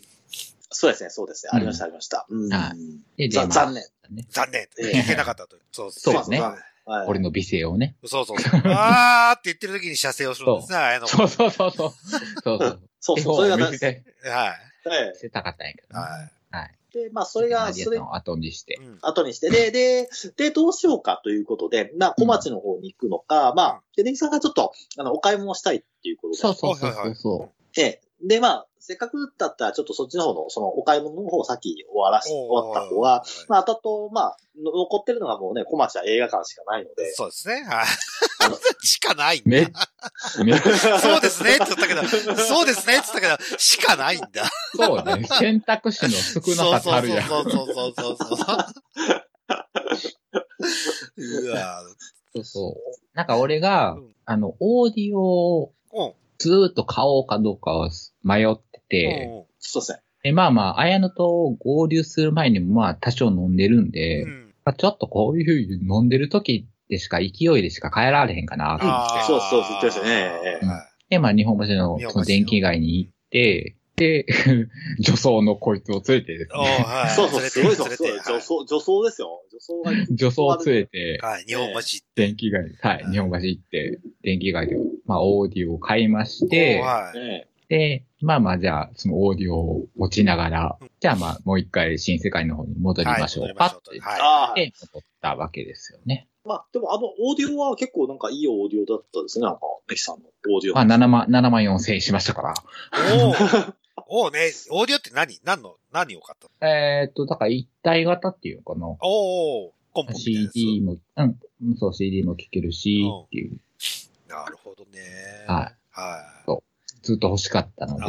[0.75, 1.51] そうですね、そうですね。
[1.53, 2.25] ありました、ありました。
[2.29, 2.51] うん。
[2.53, 2.73] は
[3.17, 3.83] で、ざで、まあ残念。
[4.11, 4.61] ね残念。
[4.79, 5.57] ええいけなかったと。
[5.71, 7.07] そうそうですねはいはい。
[7.07, 7.95] 俺の美声をね。
[8.05, 8.61] そうそうそう。
[8.65, 11.91] あーって言ってる時に射精をするんですね、あのそうそうそうそう。
[12.43, 12.81] そうそう。
[12.99, 13.71] そうそう、それが絵本を大事。
[13.71, 14.53] 見せて、はい。
[14.85, 15.99] え見せたかったんやけどね。
[15.99, 16.55] はい。
[16.55, 16.75] はい。
[16.79, 18.77] えで、まあ、それが、それ後にして。
[18.79, 26.37] うん後にして、で、で、で、どうしようかということで、まあ、小町の方に行くのか、まあ、で、ネギさんがちょっと、あの、お買い物したいっていうことで。
[26.37, 28.01] そうそうそうそうそええ。
[28.21, 37.63] で、まあ、せっかくだったら、ちょっとそっちの方の、その、お買い物の方を先終わらし、終わった方が、まあ、あとと、まあ、の残ってるのがもうね、小町は映画館しかないので、そうですね。
[37.63, 37.85] はい。
[38.85, 39.49] しかないんだ。
[40.43, 40.57] め、
[40.99, 44.27] そうですねって言ったけど、そうですねって言ったけど、しかないんだ。
[44.75, 45.27] そうね。
[45.39, 47.29] 選択肢の少なさたるやん。
[47.29, 48.57] そうそうそうそうそうそう。
[51.15, 51.83] うわ
[52.35, 52.73] そうそう。
[53.13, 55.21] なんか俺がうん、あの、オーディオ
[55.61, 56.13] をうん。
[56.37, 57.89] ずーっと買おうかどうかを
[58.21, 58.59] 迷っ
[58.93, 59.99] てて、そうですね。
[60.23, 64.53] で、まあまあ、綾野と合流する前にもまあ多少飲んでるんで、うん。
[64.65, 67.29] まあ、ちょっとこういう風に飲んでる時でしか勢い
[67.61, 69.23] でしか帰られへんかなと思って。
[69.27, 74.25] そうそう言ってましたねええはで、まあ日本橋のその電気街に行って、で、
[74.99, 77.09] 女装のこいつを連れてですね、はい。
[77.11, 77.89] そうそう、すごいそう。
[77.89, 79.41] 連れてそう女装、女装ですよ。
[79.51, 79.91] 女装が。
[80.09, 81.43] 女装を連れて、はい。
[81.43, 81.79] 日本橋。
[82.15, 87.47] 電気街、はい、はい日本橋行って、電気街で、まあオーディオを買いまして、はい。
[87.73, 94.73] えで、まあまあじゃあ、そのオーディオを持ちながらうん、じゃあまあもう一回新世界の方に戻りましょうかって言っえはい。
[94.93, 96.27] 戻ったわけですよね。
[96.45, 99.45] まあ、でもあの、オーディオは結構なんかいいオーディオだったですね。
[99.45, 100.75] なんか、ネキさんのオーディオ。
[100.75, 102.53] まあ7万、7万4千円しましたから。
[103.15, 103.73] おー
[104.07, 105.39] おーね、オーディオって何？
[105.43, 106.71] 何の、何を買ったの？
[106.71, 108.87] えーっと、だから一体型っていうのかな。
[109.01, 111.37] おーコンポ CD も、うん、
[111.77, 113.59] そう、CD も聴けるしうん、っていう、
[114.27, 114.99] なるほどね。
[115.47, 115.75] はい。
[115.91, 116.72] はい。
[117.03, 118.05] ずっと欲しかったので、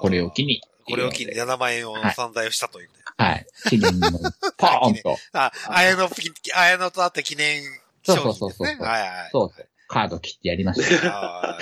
[0.00, 0.62] これを機に。
[0.86, 2.94] これを機に7万円を散財をしたというね。
[3.16, 3.46] はい。
[3.68, 5.16] 記念の、ポーンと。
[5.32, 6.08] あ、あやの、
[6.54, 7.62] あやのとあって記念
[8.02, 8.22] 商品ですね。
[8.22, 9.30] そうそうそうそうはいはい。
[9.32, 9.68] そうそう。
[9.88, 11.58] カード切ってやりました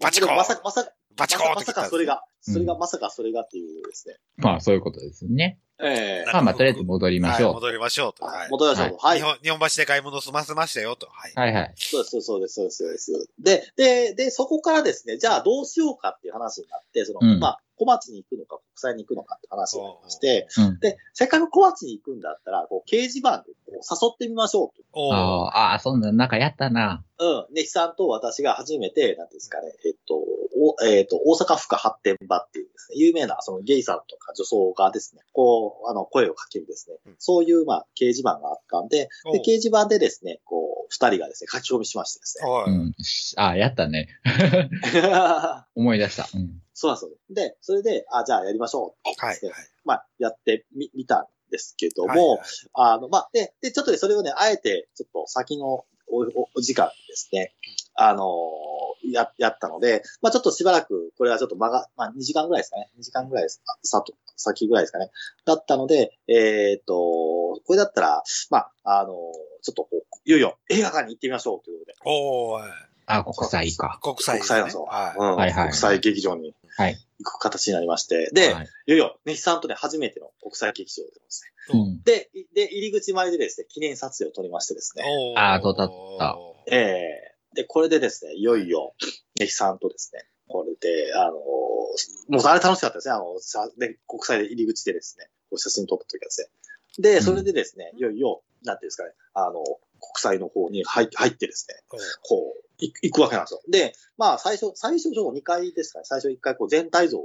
[0.00, 4.16] バチコー ンまさか、まさか、バチコーンまさかそれが、うんそれがまさかそれがっていうですね。
[4.36, 5.58] まあ、そういうことですね。
[5.82, 8.24] ええまあまあ、とりあえず戻りましはい、ょ戻りましょうと。
[8.24, 8.50] はい。
[8.50, 8.96] 戻りましょう。
[9.00, 9.24] はい日。
[9.24, 11.08] 本、日本橋で買い物済ませましたよと。
[11.10, 11.32] はい。
[11.36, 11.40] う。
[11.40, 11.74] はいはい。
[11.76, 13.28] そうです、そうです、そうです、そうです。
[13.40, 20.78] で、で、で、そこからですね、じゃあどうしようかっていう話になって、その、うんまあ、小町に行くのか、国際に行くのかって話になりまして、うん。
[20.80, 25.14] で、せっかく小町に行くんだったら、こう、掲示板でこう誘ってみましょうと。
[25.14, 27.04] ああ、ああ、そんな、なんかやったな。
[27.18, 27.54] うん。
[27.54, 30.16] ネキさんと私が初めて、なんですかね、えっと、
[30.56, 42.48] おえっと、大阪府下発展場っていうですね、有名な、そのゲイさんとか女装がですね、こう、あの、声をかけるですね、うんそういう、まあ、掲示板があったんで、おで、掲示板でですね、こう、二人がですね、書き込みしましてですね。
[42.48, 42.70] おい。
[42.70, 42.94] うん。
[43.36, 44.08] ああ、やったね。
[45.74, 46.28] 思い出した。
[46.34, 46.63] うん。
[46.74, 47.10] そうなんですよ。
[47.30, 49.38] で、それで、あ、じゃあやりましょうってはい。
[49.42, 49.52] はい。
[49.84, 52.40] まあ、やってみ、見たんですけども、はいはい
[52.74, 57.54] あの、まあ、で、で、ちょっとね、それをね、あえて、ちょっと先のお、お、お時間ですね、
[57.94, 62.90] あのーや、やったので、まあ、ちょっとしばらく、これはちょっと間が、まあ、2時間ぐらいですかね。
[62.98, 63.62] 2時間ぐらいです。
[63.82, 65.10] さと、先ぐらいですかね。
[65.44, 69.14] だったので、えーっと、これだったら、まあ、あのー
[69.62, 71.96] ちょっとこう、いよいよ映画館に行ってみましょうということで。
[72.04, 72.70] おーい。
[73.06, 73.98] あ、国際か。
[74.02, 74.40] 国際ね。
[74.40, 74.82] 国際なんですよ。
[74.84, 75.18] はい。
[75.18, 76.96] うんはいはい国際劇場にはい。
[77.22, 78.30] 行く形になりまして。
[78.32, 81.80] で、はいいよいよ、ネヒさんとね、初めての国際劇場でですね。
[81.80, 82.02] うん。
[82.02, 85.04] で、いで、入り口前でですね、記念撮影を撮りましてですね。
[85.36, 86.36] あー撮った撮った
[86.74, 88.94] ええで、これでですね、いよいよ、
[89.38, 91.34] ネヒさんとですね、これで、あのー
[92.28, 96.48] もうあれ楽しかったですね、あの、さで国際で入り口でですね、こう写真撮った時はですね。
[96.98, 99.80] で、それでですね、いよいよ、なんていうんですかね、あの、国
[100.16, 101.76] 際の方に入入ってですね、
[102.22, 103.60] こう、い行くわけなんですよ。
[103.68, 107.24] で、まあ、最初、最初、ちょっと2回ですかね、最初1回、こう、全体像を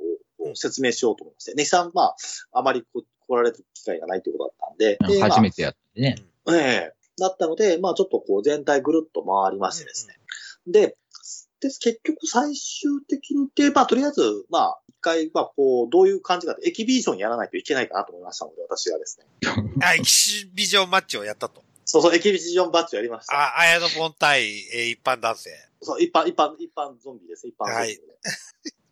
[0.56, 2.16] 説明しようと思いまして、ネヒさん、まあ、
[2.54, 6.16] あまりこ来られる機会がないということだったんで、で、まあ初めてやってね。
[6.50, 10.16] ええだったので、まあちょっとこう全体ぐるっと回りましてですね。
[10.66, 10.98] で、
[11.60, 19.26] で、結局最終的にで、まあとりあえず、まあ一回、まあこう、どういう感じかって、エキビジョンやらないといけないかなと思いましたので、私はですね。
[19.84, 21.62] あ、エキシビジョンマッチをやったと。
[21.92, 23.34] そうそう、エキビジョンバッジをやりました。
[23.34, 25.50] あ、綾野本対、えー一般男性。
[25.82, 27.48] そう、一般、一般、一般ゾンビです。
[27.48, 28.04] 一般ゾンビで。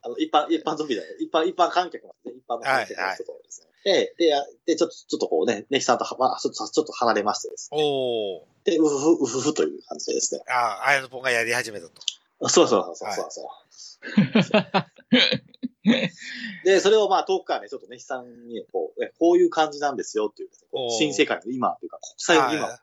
[0.01, 1.15] あの、一般、一般ゾンビだよ。
[1.19, 2.33] 一般、一般観客なんですね。
[2.39, 3.67] 一般の観客の人とですね。
[3.83, 7.77] で、で、やで、ちょっと、ちょっとこうね、ネキさんとは、まあ、ちょっと、ちょっと離れましてですね。
[7.79, 8.41] おー。
[8.65, 10.41] で、うふふ、うふふという感じでですね。
[10.49, 12.01] あ、綾野本がやり始めたと。
[12.49, 14.67] そうそうそうそうそうそう。
[16.63, 22.79] で、それをまあ遠くからね、ちょっとね、悲惨に、こう、えこういう感じなんですよっていう、こうおー新世界の今っていうか、国際の今はい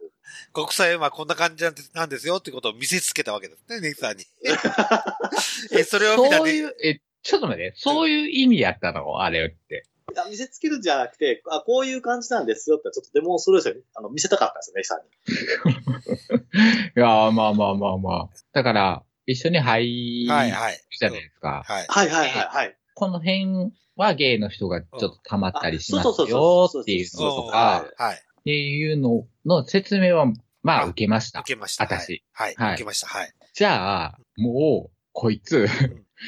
[0.53, 4.25] 国際はこんな感じなんですよってことを見せつけたわけですね、ネイさんに。
[5.71, 6.37] え、それを見たね。
[6.39, 9.21] そういう、え、ちょっと待って、そういう意味やったの？
[9.21, 9.85] あれって。
[10.13, 16.41] いや見せつけるんじゃなくて、あ、こういう感じなんですよって、ちょっとデモンストレーションにあの見せたかったんですよね、さんに。
[16.97, 18.37] いやーまあまあまあまあ。
[18.53, 20.81] だから、一緒に入るはいはい。
[20.99, 21.63] じゃないですか。
[21.67, 21.87] はい。
[21.89, 22.77] はいはいはいはい。
[22.95, 28.15] この辺はゲイの人がちょっと溜まったりしますよっていうのとか、はい。
[28.15, 30.27] っていうのの説明は、
[30.63, 31.41] まああ受けました。
[31.41, 31.85] 受けました。
[31.85, 32.55] 私はい。
[32.57, 33.09] はい受けました。
[33.09, 33.33] はい。
[33.53, 35.69] じゃあ、もう、こいつ、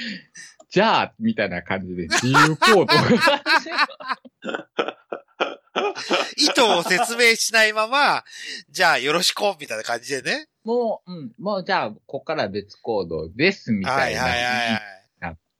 [0.70, 2.86] じゃあ、みたいな感じで自由行動。
[6.36, 8.24] 意図を説明しないまま、
[8.70, 10.48] じゃあよろしくみたいな感じでね。
[10.64, 14.22] もう、うん、もうじゃあ、ここから別行動です、みはいたいな。
[14.22, 14.96] はいはい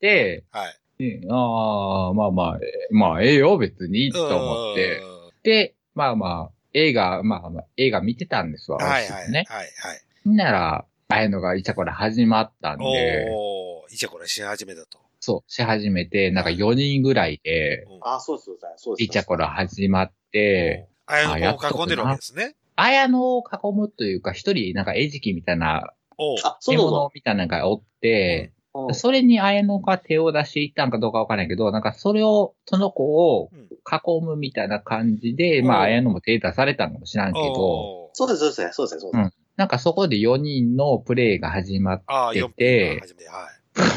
[0.01, 0.65] で、はい。
[0.67, 0.77] はい。
[0.99, 5.03] でああ、まあまあ、えまあ、ええよ、別に、と思って。
[5.43, 8.79] で、まあまあ、映画、まあまあ、映画見てたんですわ。
[8.79, 8.85] うん。
[8.85, 9.25] はいはい。
[9.25, 9.45] 私ね。
[9.49, 10.29] はいはい。
[10.29, 12.85] なら、ああいうのがいちゃこら始まったんで、
[13.31, 14.99] おー、いちゃこれし始めたと。
[15.21, 18.85] そう、し始めて、なんか4人ぐらいで、うんあ、そうです、そうです。
[18.85, 19.07] そうです。
[19.07, 22.57] いちゃこら始まって、あやの子を囲んでるわけですね。
[22.75, 28.53] 綾野を囲むというか、一人、なんか餌食みたいな、おうあ、そうそう獣そみたいなのがおって、
[28.95, 33.05] それに綾野が手を出していったんかどうかわからないけど、なんかそれを、その子
[33.39, 35.67] をうん囲むみたいな感じで、うん。
[35.67, 39.37] まあ綾野も手出されたのかもしらんけど、そうです、そうです、そうです、そうです。
[39.57, 43.49] なんかそこで4人のプレイが始まっああ、出4て分始めて、は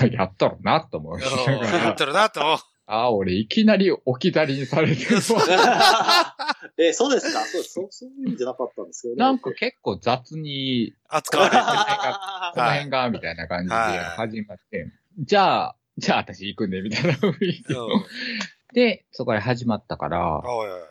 [0.06, 0.10] い。
[0.12, 2.42] て、やったろなと思いながやっら、てるなと。
[2.92, 6.36] ああ、俺いきなり置き去りにされてるわ。
[6.78, 7.46] え、そうですか？
[7.46, 7.64] そう。
[7.64, 9.20] そうそういう意味じゃなかったんですけどね。
[9.20, 11.68] なんか結構雑に、扱われてるね。
[12.56, 18.04] この辺が、みたいな感じで始まって、じゃあ、じゃあ私行くんで、みたいな雰囲気うん。
[18.74, 20.42] で、そこから始まったから。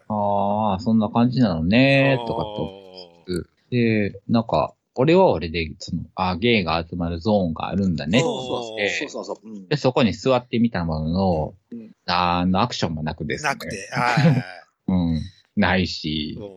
[0.08, 2.62] ああ、そんな感じなのね、とかと。
[2.62, 3.24] お
[3.70, 8.18] で、なんか、俺は俺で、その、あゲイが集まるゾーンがあるんだね。
[8.18, 9.08] そうそうえそう。
[9.08, 9.48] そうそうそう。
[9.48, 13.50] うんで、そこに座ってみたものの、うんあの、アクションもなくですね。
[13.50, 14.44] なくて、はい。
[14.88, 15.20] うん。
[15.54, 16.48] ないし、うん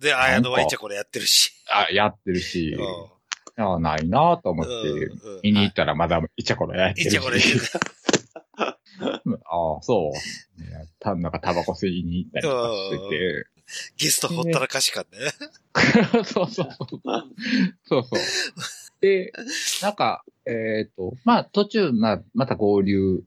[0.00, 1.52] で、あやのはいちゃこれやってるし。
[1.68, 2.86] あ、やってるし、うん
[3.62, 7.14] あないなと思って、うん見に行ったらまだイチャコラやってるし。
[7.14, 7.40] いちゃこれ。
[8.60, 10.18] ああ、そう。
[11.00, 13.46] たなんかタバコ吸いに行ったりとかしてて。
[13.96, 15.18] ゲストほったらかし感ね。
[16.24, 17.00] そうそうそう。
[17.84, 18.20] そうそう。
[19.00, 19.32] で、
[19.82, 23.22] なんか、えっ、と、まあ途中、まあ、また合流。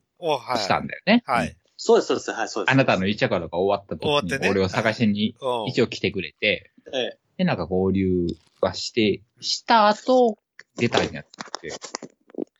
[0.58, 1.24] したんだよね。
[1.26, 1.56] はい。
[1.76, 2.32] そうです、そうです。
[2.32, 2.74] はい、そうです。
[2.74, 7.18] あなたのイチャコラが終わった時に、終わってね俺を探しにうん一応来てくれて、ええ。
[7.38, 8.28] で、なんか合流
[8.62, 10.38] はして、した後、
[10.78, 11.26] 出たんやっ
[11.62, 11.72] て。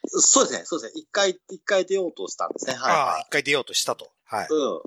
[0.08, 1.02] そうですね、そうですね。
[1.02, 2.76] 一回、一回出ようとしたんですね。
[2.78, 4.12] ああ、は一回出ようとしたと。
[4.26, 4.48] はいい。。
[4.50, 4.82] うん。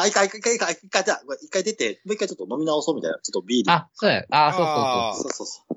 [0.00, 3.18] あ、一回、一回、一回、一回、じゃあ一回出て、もう一回ちょっと飲み直そうみたいな。
[3.22, 3.72] ちょっとビール。
[3.72, 4.24] あ、そうや。
[4.30, 5.64] あ、あそうそうそうそ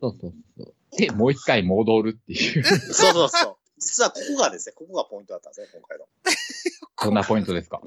[0.00, 0.30] そうそう。
[0.30, 0.74] そうそうそう。
[0.98, 2.64] で、もう一回戻るっていう。
[2.92, 3.56] そうそうそう。
[3.78, 6.06] 実はここがですね、ここがポイントだったんですね、今回の。
[7.04, 7.80] どんなポイントですか？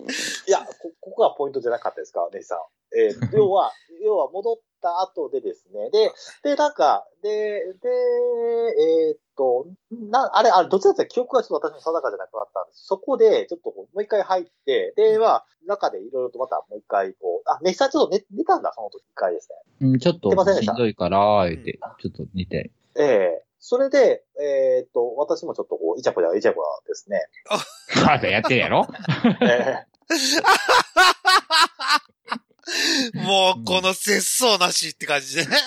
[0.48, 2.60] いや、こ、ここがポイントじゃなかったですか、ネイさん。
[2.98, 3.72] えー要は、
[4.04, 6.12] 要は戻った後でですね、で、
[6.44, 7.90] で、なんか、で、で、
[9.10, 12.86] えーっと、な、あれ、あれ、どっちだったか記憶がちょっと私も定かじゃなくなったんです。
[12.86, 19.50] そこで、ちょっともう一回入って、で、まあ、中でいろいろとまたもう一回、こう、あ、ネイさんちょっと寝、寝たんだ、その時一回です
[19.82, 19.88] ね。
[19.90, 22.72] うん、ちょっと出ませんでしんどいから、言って、ちょっと似て。
[22.98, 27.20] ええそれで、えーっと、私もちょっとこう、イチャコラ、イチャコラですね。
[28.08, 28.88] まだやってるやろ？
[29.44, 29.84] え
[33.14, 35.58] もう、この節操なしって感じでね。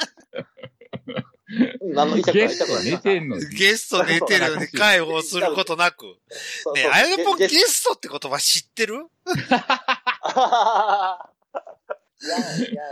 [1.54, 2.82] え 何のイチャコラ、イチャコラ。
[2.82, 3.46] 寝てんのに。
[3.54, 6.04] ゲスト寝てるのに解放することなく。
[6.06, 6.12] ね
[6.62, 8.94] そうそうあやのぽんゲゲストって言葉知ってる？
[8.96, 8.98] い
[12.28, 12.82] やいやいや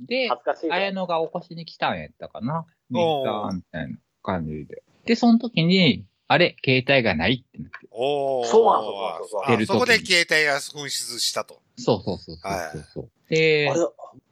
[0.00, 0.30] で。
[0.70, 2.64] 綾野が起こしに来たんやったかな。
[2.94, 4.82] おう見たみたいな感じで。
[5.04, 7.86] で、その時に、あれ、携帯がないってなって。
[7.90, 8.46] おー。
[8.46, 11.60] そうなんそこで携帯が紛失したと。
[11.76, 13.10] そうそうそうそうはいそうそう。
[13.28, 13.70] で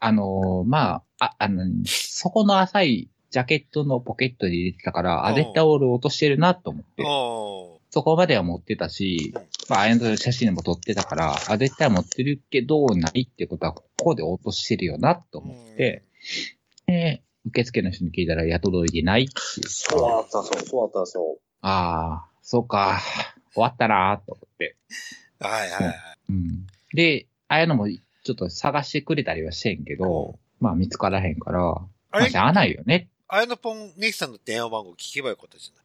[0.00, 7.02] あ、のーまあ、あ、あの、そこの浅いジャケットのポケットに入れてたから、あ、うん絶対俺落としてるなと思って。
[7.04, 16.02] おそこまでは持ってたしうん、まあ、あやの写真も撮ってたから、あ、絶対持ってるけど、ないってことは、ここで落としてるよな、と思って、
[16.86, 19.68] で、受付の人に聞いたら、や届いてないっていう。
[19.68, 20.70] そうだったんですよ。
[20.70, 21.38] そうだったんですよ。
[21.60, 23.00] ああ、そうか、
[23.52, 24.76] 終わったな、と思って。
[25.38, 25.96] はいはいはい。
[26.30, 26.66] うん。
[26.94, 33.08] で、あやのも、ちょっと探してくれたりはしてんけど、まあ見つからへんから、あまあ、れしゃあないよね。
[33.28, 35.84] あやのぽん、ネキさんの電話番号聞けばよかったじゃない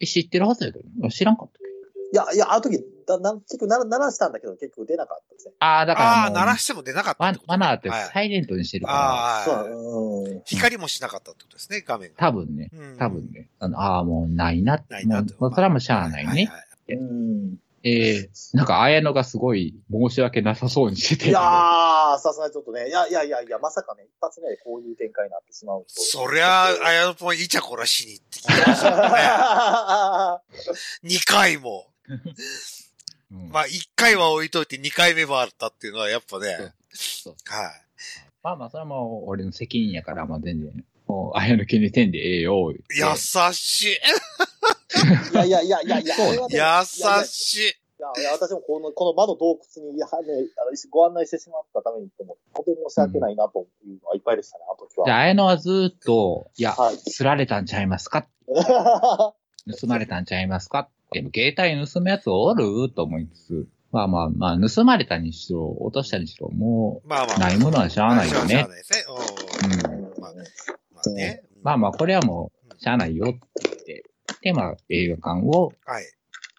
[0.00, 1.58] え知ってるはずやけど、知らんかった。
[2.10, 5.54] いや、いや、あの時、だなん結局鳴ら鳴らしたんだけど、結局出なかったですね。
[5.58, 10.42] ああ、だからああ、もう鳴らしても出なかったマってことマナーってはいサイレントにしてるから、ああ、そう、うん。
[10.46, 12.14] 光もしなかったってことですね、画面が。
[12.16, 16.30] 多分ね、うん多分ね、あの、ああ、もうないな、ないなともう、もうそれはもうしゃあないね。
[16.30, 17.56] はいはいうん。
[17.88, 21.28] ええなんか、綾野がすごい申し訳なさそうにしてて。
[21.30, 25.86] いやー、さすがにちょっとね、いやいやいやいや、まさかね、一発目でこういう展開になってしまうと。
[25.88, 30.40] そりゃあ、あやのぽんイチャコラしに行ってきました
[31.02, 31.08] ね。
[31.16, 31.86] 2回も。
[33.30, 36.72] うんまあ、1回は置いといて2回目もあったっていうのは、やっぱね。
[36.92, 37.72] そうはい。
[38.42, 42.72] まあまあ、それはもう俺の責任やから、まあ全然、もう、綾野気にせんでええよ。
[42.72, 43.16] 優
[43.52, 43.96] しい。
[45.32, 47.78] いやいやいやいやい優しい。
[47.98, 55.22] いや、いや私もこの、この魔の洞窟に、はね、あのご案内してしまったために、も本当に申し訳ないなというのはいっぱいでしたね、あの時じゃあ、は。
[55.24, 56.98] 綾野はずーっと、いや、はい。
[56.98, 67.36] 釣られたんちゃいますか盗まれたんちゃいますかでも、携帯盗むやつおると思いつつ、まあまあまあ、盗まれたにしろ、落としたにしろ、もまあまあ。
[67.36, 68.54] う、ないものはしゃあないよしゃあね。
[68.54, 69.04] ないですね。
[69.88, 70.02] うん。
[70.02, 70.20] うん。
[70.20, 70.32] まあ
[70.94, 71.42] まあね。
[71.62, 73.77] まあまあ、これはもう、しゃあないよって
[74.42, 76.04] 言って、で、まあ、映画館をはい。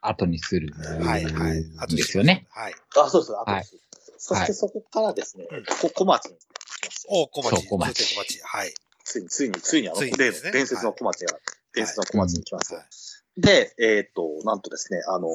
[0.01, 0.73] 後にする。
[1.03, 1.65] はい、はい。
[1.77, 2.47] あとですよね。。
[2.51, 2.73] はい。
[2.97, 3.77] あ、そうです、あとです。
[4.17, 6.37] そしてそこからですねうん、こ小町に来
[6.85, 7.49] ましたよお、小町。
[7.49, 8.41] そう小町小町。
[8.43, 8.73] はい。
[9.05, 10.17] ついに、ついに、ついにあの、例の
[10.51, 11.39] 伝説の小町が、
[11.73, 13.25] 伝説の小町に来ます。
[13.37, 15.27] で、えっ、と、なんとですね、あの、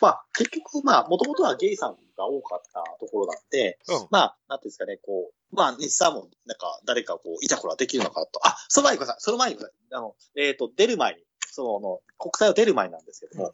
[0.00, 4.08] まあ、結局、まあ、もともとはゲイさんが多かったところなんで、うん。
[4.10, 8.40] まあ、なんていうんですかね、こう、まあ、日産も、なんか、誰かこう、いたこらできるのかなと。
[8.46, 9.16] あ、その前にください。
[9.18, 9.74] その前にください。
[9.92, 13.50] あの、えっ、と、出る前に、その、国際を出る前なんですけども、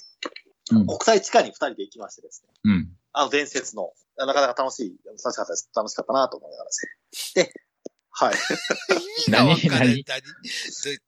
[0.73, 0.87] うん。
[0.87, 2.89] 国際地下に二人で行きましてですね、うん。
[3.13, 5.69] あの、伝説の、なかなか楽しい、楽しかったです。
[5.75, 6.73] 楽しかったなと思いながらで
[7.13, 7.45] すね。
[7.45, 7.53] で、
[8.17, 8.35] はい。
[9.27, 9.93] い何何？
[9.99, 10.05] い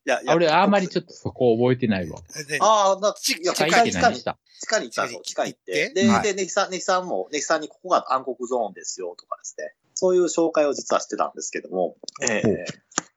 [0.05, 2.19] や俺、あんまりちょっとそこ覚えてないわ。
[2.49, 5.05] でああ、な、地下に、地下に地下に行った？
[5.05, 5.21] んですよ。
[5.23, 5.89] 地下行って？
[5.91, 9.75] 行で、はいで、ネキさん、ネキさんも、ネキさんにここが暗黒ゾーンですよ、とかですね。
[9.95, 11.97] そういう紹介を実はしてたんですけども、
[12.29, 12.65] ええ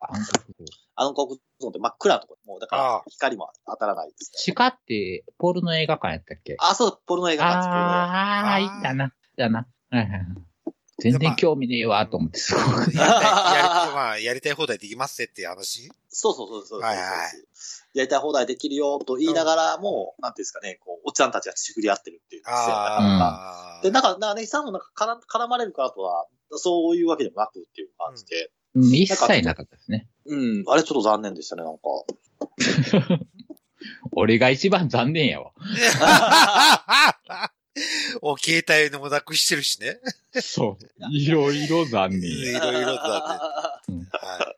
[0.01, 0.23] 暗
[0.55, 0.67] 黒
[1.01, 4.37] 暗黒ゾーンって真っ暗なところ、もうだかあらあ光も当たらないですね。
[4.37, 6.55] 地下って、ポールの映画館やったっけ？
[6.59, 9.13] あ、そう、ポルノ映画館ですけど、ああ、いったな。
[9.37, 9.67] だな。
[9.91, 10.23] はいはいはい
[11.01, 12.91] 全然興味ねえわ、と思って、すごく。
[12.91, 15.89] やりたい、やりまあ、やりたい放題できますってっていう話？
[16.09, 17.07] そうそうそうそうそう、はいはい
[17.93, 22.43] やりたい放題できるよと言いながらも、なんていうんですかね、こう、おっちゃんたちがちぐり合ってるっていう。
[22.45, 23.81] ああ。
[23.81, 30.07] で、なんか、なんかネキさんもなんか絡絡まれるからとは、そういうわけでもなくっていう感じで、うん一切なかったですね。
[30.29, 31.81] うん、あれちょっと残念でしたね、なんか。
[34.11, 35.51] 俺が一番残念やわ。
[38.21, 39.99] お、携帯のもなくしてるしね。
[40.41, 40.85] そう。
[41.11, 42.59] いろいろ残念いや。
[42.59, 44.05] ろいろだうんね。
[44.11, 44.55] は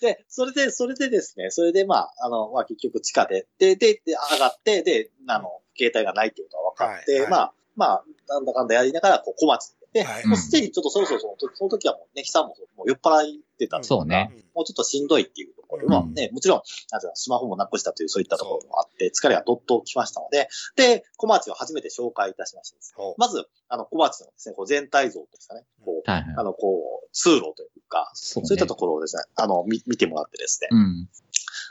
[0.00, 10.26] で、それで、それでですね、それでまあ、あの、まあ結局地下で、で、で、で、上がって、で、あの、携帯がないっていうことが分かって、はいはいまあ、まあ、なんだかんだやりながら、こう、小町にで、はい。
[10.26, 13.86] もうすでにちょっとそろそろその時その時はもう、ネキさんももう酔っ払ってたんで。
[13.86, 14.32] そうね。
[14.36, 14.42] い。
[14.54, 15.86] もうちょっとしんどいっていうところ。
[15.86, 15.92] うん。
[15.94, 16.58] はね、もちろん、
[16.90, 23.04] なんていうのスマホもなくしたというそういったところもあって、疲れがどっときましたので、で、小町を初めて紹介いたしましてですね。
[23.04, 23.14] ほう。
[23.18, 26.34] まず、あの、小町のですね、こう全体像ですかね、こう、はいはい。
[26.36, 26.42] あ。
[26.42, 30.68] の、こう、通路というか、そうそういったところをですね、あの、見見てもらってですね。
[30.72, 31.08] うん。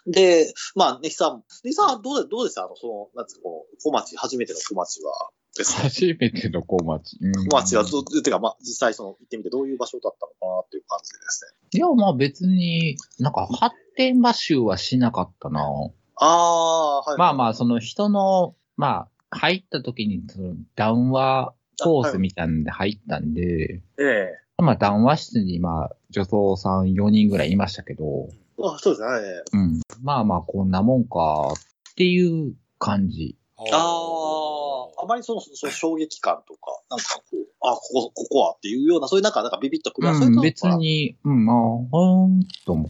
[0.06, 2.64] で、まあ、ネキさん、ネキさんはどうで、どうでした？
[2.64, 5.84] あの、その、なんつうか、こう、小町、初めての小町は、ですね。
[5.84, 7.18] 初めての小町。
[7.22, 11.70] うん小町はど、てか、まあ、実際その、行ってみてどういう場所だったのかなっていう感じでですね。
[11.74, 15.62] いや、まあ別に、なんか発展場集はしなかったな。
[16.16, 17.18] ああ、はい。
[17.18, 29.08] まあまあ、その人の、まあ、入った時に、その談話コースみたいなんで入ったんで、ええまあ談話室にまあ、女装さん4人ぐらいいましたけど、あそうですね。
[29.22, 29.82] ええうん。
[30.04, 31.54] まあまあ、こんなもんか、
[31.92, 33.36] っていう感じ。
[33.58, 33.64] あ
[35.00, 40.64] あ、あまりその、その衝撃感とか、なんかこう、あ、ここ、ここはっていうような、そういうなんか、なんかビビッとくる、そういううん、の別。
[40.64, 42.90] に、うん、まあ、ほーんと思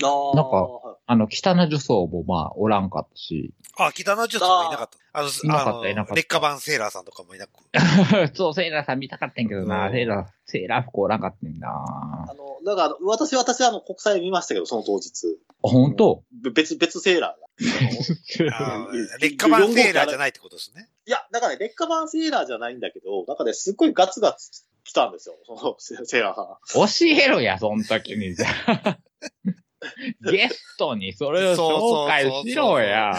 [0.00, 4.98] なんかはいあの、北の女装もまあ、おらんかったし、あ、北の女装もいなかった。
[5.12, 7.50] あの、いなかったあのいなかった劣化版セーラーさんとかもいなく。
[8.34, 12.26] そう、セーラーさん見たかったんやけどな、うんセーラー、セーラー服おらんかったんやな。
[12.30, 15.38] あの、だから、私、私はあの、国際見ましたけど、その当日。
[15.62, 16.24] あ、本当？
[16.42, 17.44] べ別、別セーラーが。
[19.20, 20.88] 劣化版セーラーじゃないってことですね。
[21.06, 27.14] いや、だからね、劣化版セーラーじゃないんだけど、なんかね、すっごいガツガツ来たんですよ、そのセセーラーさん。
[27.14, 28.34] 教えろや、そん時に。
[28.34, 28.98] じゃあ
[30.30, 33.14] ゲストにそれを紹介しろや。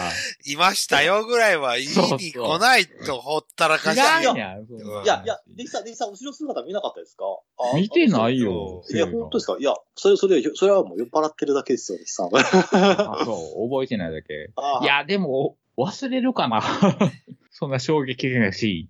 [0.46, 4.36] いましたよぐらいは言いに来ないとほったらかし知らんよ。
[4.36, 4.56] や
[5.04, 7.24] いや、いや、デキさん、デキさん、後ろ姿見なかったですか？
[7.58, 8.82] あ見てないよ。
[8.90, 9.56] いや、本当ですか？
[9.58, 12.30] いや、それ、それ、それはもう酔っ払ってるだけですよ、デキさん。
[12.36, 14.50] あそう、覚えてないだけ。
[14.56, 16.62] あい、や、でも、忘れるかな。
[17.52, 18.88] そんな衝撃的なシ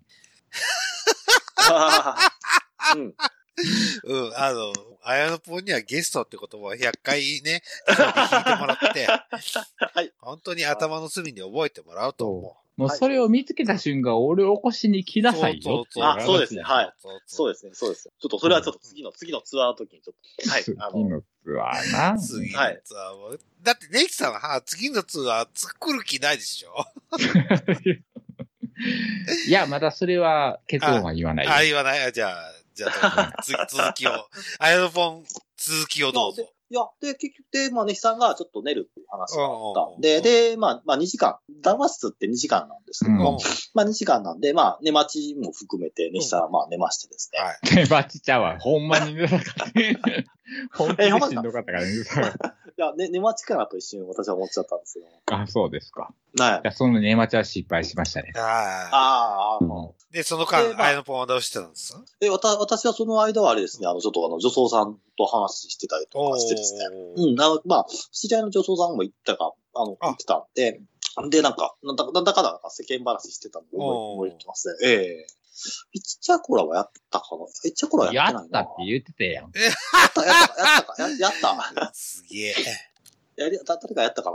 [2.94, 3.14] うん。
[4.04, 10.12] うん、あの、あやのぽんにはゲストって言葉を100回ね、聞いてもらって、はい。
[10.20, 12.66] 本当に頭の隅に覚えてもらうと思う。
[12.76, 18.10] もうそれを見つけた瞬間、俺を起こしに来なさいよっていあそうですねはいそうそうですね、そうです。
[18.20, 20.64] ちょっとそれはちょっと次の、次のツアーの時にちょっと、はい。
[20.64, 21.26] 次のツ
[21.58, 22.18] アーな。
[22.18, 23.34] 次のツアーも。
[23.62, 26.84] だって、ネイキさんはは次のツアー作る気ないでしょ
[29.48, 31.52] いや、まだそれは結論は言わないよ。
[31.52, 34.10] あ、言わないあじゃあ、じゃあ、次続きを。
[34.60, 35.24] あやのぽん、
[35.56, 36.42] 続きをどうぞ。
[36.68, 43.38] いや、で、結局、で、まあ、ネヒさんがちょっと寝るっていう話があっうんうんうんたんで、で、まあ、まあ、2時間、談話室って2時間なんですけども、うん
[43.72, 47.40] まあ、2時間なんで、まあ、寝待ちも含めて、ネヒさんはまあ、寝ましてですね。
[47.40, 47.58] はい。
[47.76, 48.58] ねばちちゃうわ。
[48.58, 50.35] ほんまに寝なかった。
[50.72, 51.88] 本当にしんどかったからね。
[52.78, 55.06] いや、ね、寝待ちかなと一瞬私は思っちゃったんですけど。
[55.34, 56.12] あ、そうですか。
[56.38, 56.60] はいい。
[56.64, 58.32] や、その寝待ちは失敗しましたね。
[58.36, 58.88] ああ。
[58.92, 62.02] ああ、うんで、その間ああやのぽんはどうしてたんですか？
[62.20, 66.86] え、わた、私はその間はあれですね、あの、ちょっとあの、女装さんと話してたりとかしてですね。
[67.16, 70.80] うん、あの、まあ、知り合いの女装さんも行ったか、あの、あ行ってたんで、
[71.30, 74.74] で、なんか、なんだなんだかんだなんか世間話してたのおー覚え覚えてますね。
[74.84, 75.26] ええ
[75.92, 77.46] ピッチャーコラはやったかな？
[77.62, 78.60] ピッチャーコラはややってないな。
[78.62, 79.44] ったって言ってたやん。
[79.44, 79.52] やっ
[80.14, 81.32] た、やったか、やったか、ややっ
[81.74, 81.90] た。
[81.94, 82.54] すげえ。
[83.36, 84.32] やり、だ誰かやったか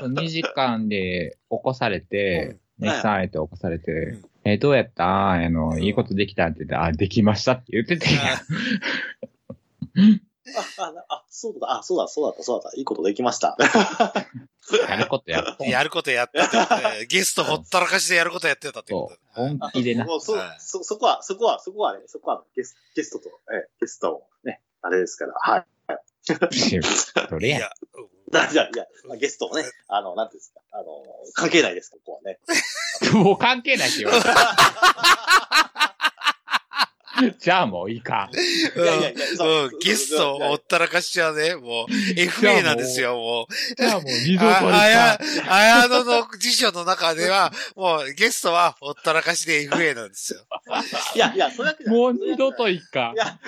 [0.00, 2.86] な？2時間で起こされて、うん。
[2.86, 4.24] ネキさんあえて起こされて、ん。
[4.44, 5.30] え、どうやった？
[5.30, 10.20] あの、いいことできたって言って、あ、できましたって言ってたやん。
[10.78, 12.76] あ、あ、あ、そうだ、あ、そうだ、そうだった、そうだった。
[12.76, 13.56] いいことできました。
[14.88, 15.64] やることやった。
[15.64, 19.12] やることやってて、 ゲストほったらかしでやることやってたってこ。
[19.34, 19.40] と。
[19.40, 20.04] 本気でな。
[20.04, 25.66] もうそはい、そ、そこは、そこは、そこはね、そこはゲスゲストと、ええ、ゲストもね、あれですから、はい。
[27.28, 27.60] それやん。
[27.60, 27.70] いや、
[28.30, 30.84] だじゃあいや、まあゲストもね、あの、なんていうんですか、あの、
[31.34, 32.38] 関係ないです、ここはね。
[33.12, 35.43] もう関係ないって言われた。
[37.38, 38.30] じゃあもういいか。
[38.76, 43.74] うんいやいやいやそううん、ゲストほったらかしはね、もう、FA なんですよ、もう。
[43.76, 50.40] じゃあもう二度といあ、あやか。、あやのの辞書の中では、もうゲストはほったらかしで FA なんですよ。
[51.14, 52.00] いや、いや、そういうわけじゃない。
[52.00, 53.18] もう二度といかい。
[53.18, 53.38] や、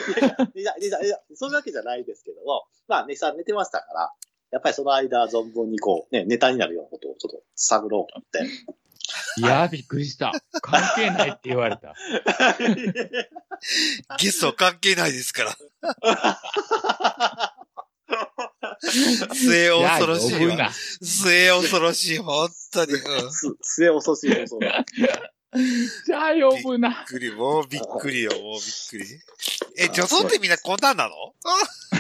[0.55, 4.13] いや、いや、いや、いや、そういうわけじゃないですけども、まあ、ネキさん寝てましたから、
[4.53, 8.77] やっぱりその間、存分にこう、ね、ネタになるようなことをちょっと探ろうと思って。
[9.39, 10.33] いや、びっくりした。
[10.63, 11.95] 関係ないって言われた。
[14.19, 15.57] ゲスト関係ないですから。
[19.35, 20.71] 末恐ろしいわ。
[21.03, 22.93] 末恐ろしい、本当に。
[23.63, 24.85] 末恐ろしい放送だ。
[26.05, 26.91] じゃあ呼ぶな。
[26.91, 29.07] びっくり、もうびっくりよ、もうびっくり。
[29.79, 31.15] え、女装ってみんなこんなんなの？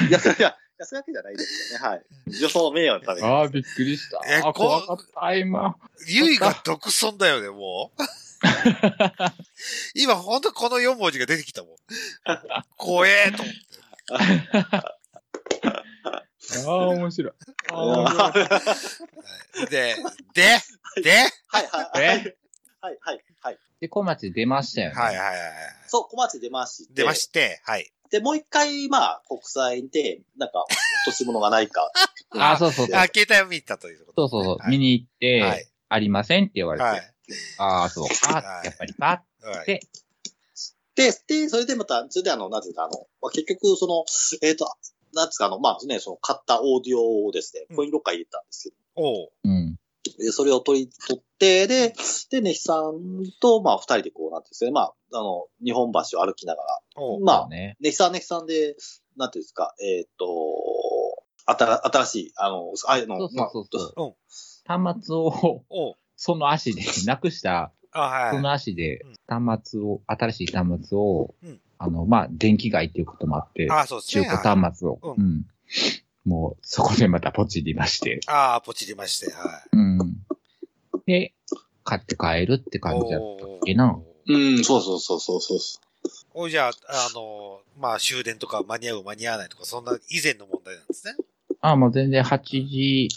[0.08, 1.86] いや、いや、いや、そういうわけじゃないですよね。
[1.88, 2.02] はい。
[2.26, 3.26] 女装の名誉のために。
[3.26, 4.20] ああ、びっくりした。
[4.26, 5.76] えこあ怖かった、今。
[6.06, 8.02] ゆいが独尊だよね、もう。
[9.94, 11.76] 今、ほんとこの4文字が出てきたもん。
[12.76, 13.60] 怖えと思って。
[16.66, 17.32] ああ、面白い。
[17.72, 18.28] ああ面白
[19.64, 19.96] いで、
[20.34, 21.10] で、で、
[21.48, 22.36] はい、はい、はい。
[22.80, 23.58] はい、はい、はい。
[23.80, 24.94] で、小町出ましたよね。
[24.94, 25.38] はいはいはい。
[25.88, 26.94] そう、小町出まして。
[26.94, 27.90] 出まして、はい。
[28.10, 30.76] で、もう一回、まあ、国際で、なんか、落
[31.06, 31.90] とし物がないか。
[32.30, 32.96] あ あ、そうそうそう。
[32.96, 34.56] あ、携帯を見たということそうそうそう。
[34.58, 36.84] はい見に行って、はいありませんって言われて。
[36.84, 37.14] はい。
[37.58, 38.34] ああ、そうか。
[38.34, 39.24] はいやっぱりか。
[39.42, 39.66] はい。
[39.66, 39.80] で
[40.96, 44.04] で、で、それでまた、それであの、なんていうか、あの、まあ、結局、その、
[44.42, 44.66] えっ、と、
[45.12, 49.30] なんつうか、あの、まあね、その、買ったオーディオをですねう、んコインロッカー入れたんですけど、おう。
[49.44, 49.76] うん。
[50.18, 51.94] で、それを取り、取って、で、
[52.30, 56.80] で、ネヒさんと、まあ、二人でこう、なんていうんですかね、まあ、あの、日本橋を歩きながら。
[57.22, 57.76] まあ、ね。
[57.80, 58.76] ネヒさん、ネヒさんで、
[59.16, 60.26] なんていうんですか、えっ、と、
[61.46, 64.14] あたら、新しい、あの、ああいうの、そうそうそうそううん
[64.66, 65.64] 端末を。
[66.16, 68.36] その足で、 なくした、あ、はい。
[68.36, 74.28] その足でうん、端末を、新しい端末をうん、あの、まあ、電気街っていうこともあって、あ、そうです中ね。
[74.28, 75.46] 古端末を、ううん。
[76.26, 79.98] もう、そこでまたポチりまして、ああ、ポチりまして、はうん。
[81.06, 81.32] で、
[81.84, 82.80] 買って帰るってい。
[82.80, 83.98] 感じだったっけな。
[84.28, 85.58] うん、そうそうそうそうそう。
[86.34, 91.14] おいじゃあ、あの、まあ、終電とか間に合う間に合わないとか、そんな以前の問題なんですね。
[91.60, 93.08] あ、もう全然8時、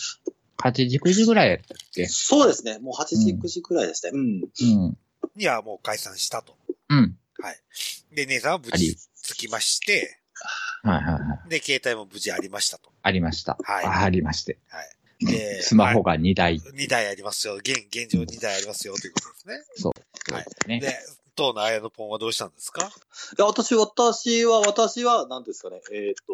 [0.57, 2.05] 8時、9時ぐらいやったっけ？
[2.05, 2.78] そうですね。
[2.80, 4.12] もう8時、うん9時くらいですね。
[4.14, 4.41] うん。
[4.41, 4.97] うん。
[5.36, 6.55] いや、もう解散したと。
[6.89, 7.18] うん。
[7.39, 8.16] はい。
[8.16, 10.18] で、姉さんは無事着きまして、
[10.84, 11.50] はいはいはい。
[11.50, 12.92] で、携帯も無事ありましたと。
[13.02, 13.58] ありました。
[13.64, 14.58] はいあありまして。
[14.70, 15.26] はい。
[15.26, 16.58] で、 スマホが2台。
[16.60, 17.56] 2台ありますよ。
[17.56, 20.36] 現、現状2台ありますよ、ということですね。
[20.38, 20.80] はいね。
[20.80, 20.96] で、
[21.36, 22.86] 当の綾野ポンはどうしたんですか？
[22.86, 22.90] い
[23.38, 25.82] や、私、私は、私は、なんですかね。
[25.92, 26.34] えっ、と、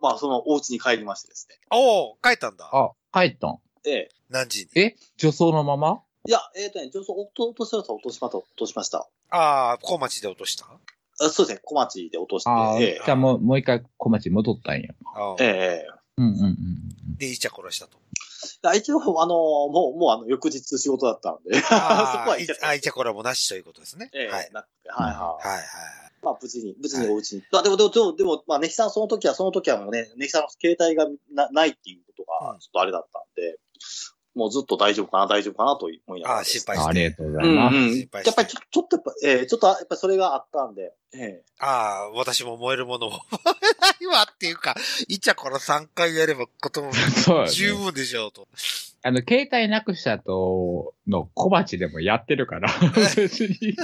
[0.00, 1.58] まあ、その、お家に帰りましてですね。
[1.70, 2.68] おお帰ったんだ。
[2.72, 3.58] あ、帰ったん？
[3.86, 4.08] ええ。
[4.28, 4.82] 何時に？
[4.82, 4.96] え？
[5.16, 6.02] 女装のまま？
[6.26, 9.08] いや、えっ、とね、ちょっと落と落としました、落としました、落としました。
[9.30, 10.66] ああ、小町で落とした
[11.20, 14.90] あそうですね、小町で落として、ああ、えじゃあもう、もう一回小町に戻ったんや。
[15.40, 15.86] えええ
[16.18, 17.16] うんうんうん。
[17.18, 17.98] で、イチャ殺したと。
[17.98, 18.00] い
[18.62, 24.10] や一応、あの、もう、もう、あの、翌日仕事だったんで、 そこはいいですあイチャコラもなしということですね。
[24.12, 24.50] ええはい。
[24.52, 25.48] なくて、はいはい。
[25.48, 25.64] はいはい。
[26.22, 27.42] まあ、無事に、無事にお家に。
[27.52, 33.58] まあ、でも、でも、でも、でも、まあ、ネヒさん、その時は、その時はもうね、ネヒさんの携帯がなないっていうことうんが、ちょっとあれだったんで、
[34.36, 36.58] もうずっと大丈夫かな、大丈夫かなと思いながらああ、です。
[36.60, 36.88] 心配して。
[36.88, 37.76] ありがとうござうんいます。
[37.76, 37.94] うん。
[37.94, 43.18] 心配してやっぱりちょ、ちょっとやっぱ、ええちょっと、やっぱりそれがあったんで、ええああ、私も燃えるものを燃
[44.00, 44.76] えないわっていうか、
[45.08, 46.92] イチャコラ3回やればことも
[47.50, 48.46] 十分でしょうと。
[49.02, 52.68] あの、携帯なくしたとの小鉢でもやってるから、
[53.16, 53.76] 別に。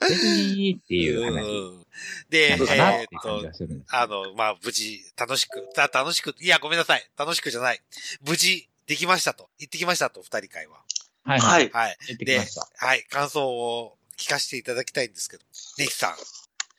[0.00, 1.86] 別にっていう話うん
[2.28, 3.42] で、えーっと。
[3.90, 7.10] あの、まあ、無事、楽しく、た楽しく、いや、ごめんなさい。
[7.18, 7.80] 楽しくじゃない。
[8.26, 9.48] 無事、できましたと。
[9.58, 10.82] 行ってきましたと、二人会は。
[11.24, 11.70] はいははいい。
[11.70, 11.96] はい。
[12.08, 12.68] 行ってきました。
[12.76, 13.04] はい。
[13.10, 15.42] 感想を聞かせていただきたいんですけど。
[15.78, 16.16] ネヒさ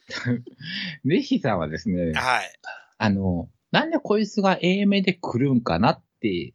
[1.03, 2.59] ネヒさんはですねん。、はい。
[2.97, 6.53] あの、なんでこいつが A 目で来るんかなって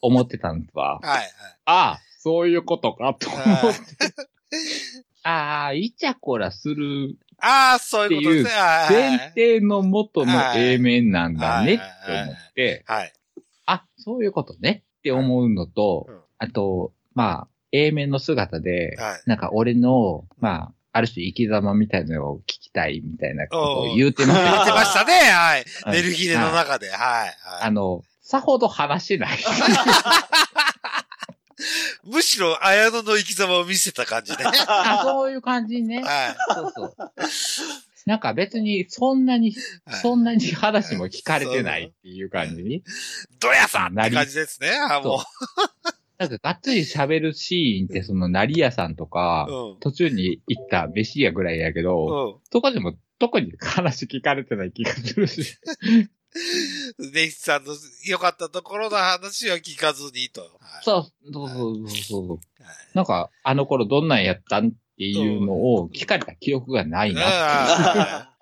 [0.00, 1.00] 思ってたんですわ。
[1.04, 1.18] はい。
[1.18, 1.32] はい。
[1.66, 4.95] ああ、そういうことかと思はいって。
[5.26, 8.50] ああ、イチャコラするああ、そういうことですね。
[8.50, 13.12] はい前提の元のはい A 面なんだねってはい思って、はい。
[13.66, 19.22] あ、そういうことねって思うのとうん、あと、まあ、A 面の姿で、はい。
[19.26, 25.12] なんか俺の、まあ、ある種生き様みたいなのを聞きたいみたいなことを言うてました 言ってましたね。
[25.12, 25.64] はい。
[25.86, 26.88] うんネルギレの中で。
[26.90, 26.98] はい。
[26.98, 29.38] はいあの、さほど話しない。
[32.06, 34.38] むしろ、綾野の生き様を見せた感じね。
[34.68, 36.02] あ そういう感じね。
[36.02, 36.96] はそうそう。
[38.06, 39.54] なんか別にそんなに、い。
[39.84, 42.82] はいそんなに話も聞かれてないっていう感じに。
[43.40, 44.70] どやさんって感じですね。
[44.90, 45.22] あも
[46.18, 49.80] なんかがっつり喋るシーンってその成屋さんとか、う。
[49.80, 52.72] 途中に行った飯屋ぐらいやけど、うん。
[52.72, 55.58] でも特に話聞かれてない気がするし。
[57.12, 57.74] ネヒさんの
[58.06, 60.42] 良かったところの話は聞かずにと。
[60.42, 60.50] はい
[60.82, 62.30] そう、そうそうそうそう。
[62.30, 62.40] はい
[62.94, 67.22] なんか、あの頃どんなんやったんっていうのを聞かれた記憶がないな。
[67.26, 68.36] あ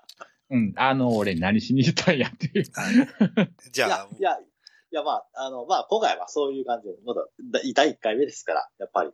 [0.50, 2.64] うん、あの、俺何しに行ったんやっていう。
[2.64, 4.44] ー じゃいやあ、、いや、い
[4.92, 9.10] や、まあ、あの、まあ、今回はそういう感じで、まだ、だ第1回目ですから、やっぱり。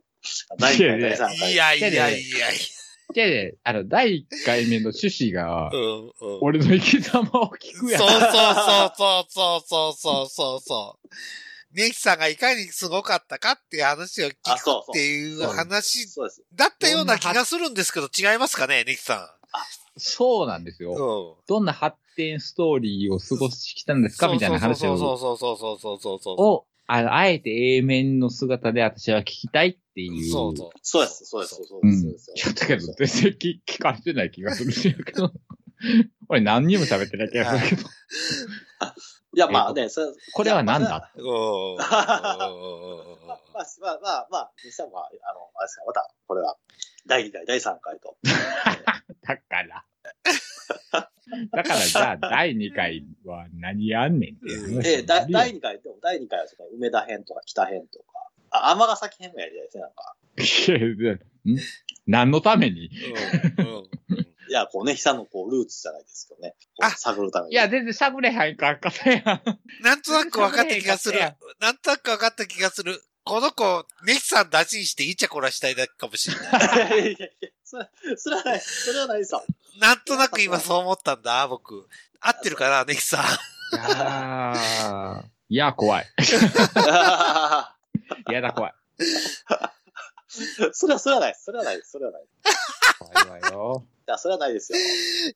[0.59, 1.51] 第1回、第3回。
[1.51, 2.47] いやいやいやいや。
[3.13, 6.11] で、あの、第1回目の趣旨がう、んうん。
[6.41, 8.01] 俺の生き様を聞くやん。
[8.01, 8.31] そうそうそう
[8.95, 11.09] そうそうそうそうそうそう。
[11.73, 16.07] ネヒさんがいかにすごかったかっていう話を聞くあそうそうっていう話。
[16.53, 19.37] だったような気がするんですけど、違いますかね、ネヒさ
[19.97, 20.85] そうなんですん。
[20.85, 21.37] よ。
[21.37, 21.45] うん。
[21.47, 26.35] どんな発展ストーリーを過ごしてきたんですかみたいな話そうを、そうそうそうそうそうそうそう。
[26.41, 30.31] を、あの、あえて A 面の姿で私は聞きたいっていう。
[30.31, 30.69] そうそう。
[30.81, 31.97] そうです、そうです、そうです。
[31.97, 32.33] うんそうです。
[32.49, 35.31] 聞いたけど、全然聞聞かれてない気がするんだけど。
[36.29, 37.89] 俺何にも喋ってない気がするけど。
[39.33, 41.09] いや、まあね、それ、これは何だ？
[41.15, 41.23] うん。
[41.23, 41.99] うん まあ、
[43.53, 45.07] まあ、まあ、まあ、まあ、にしても、あの、
[45.55, 46.57] あれですか、また、これは、
[47.07, 48.17] 第2回、第3回と。
[49.21, 49.85] だから。
[51.51, 58.05] だからじゃあ、第2回は何やんねんっていう話ええ、だ第に2回、でも第2回は梅田編とか北編とか、
[58.51, 60.15] あ、尼崎編もやりたいですね、なんか。
[61.49, 61.57] ん
[62.07, 62.89] 何のために？
[63.57, 66.55] うんうんいや、こうね、久のこう、ルーツじゃないですけどね。
[66.81, 67.53] あ探るために。
[67.53, 69.25] いや、全然しゃぶれへんかったやん。
[69.81, 71.19] なんとなく分かった気がする。
[71.61, 73.01] なんとなく分かった気がする。
[73.23, 76.99] この子、ネヒさん出しにしてイチャコラしたいだけかもしれない。
[76.99, 79.43] いやいやいや、それ、それはない、それはないですよ。
[79.79, 81.87] なんとなく今そう思ったんだ、僕。
[82.19, 83.23] 合ってるかな、ネヒさん。
[83.23, 86.05] いやーいや、怖い。
[88.29, 88.73] いやだ、怖い。
[90.73, 91.35] それは、それはない。
[91.37, 91.81] それはない。
[91.83, 92.23] それはない。
[92.99, 93.85] 怖いわよ。
[94.07, 94.77] いや、それはないですよ。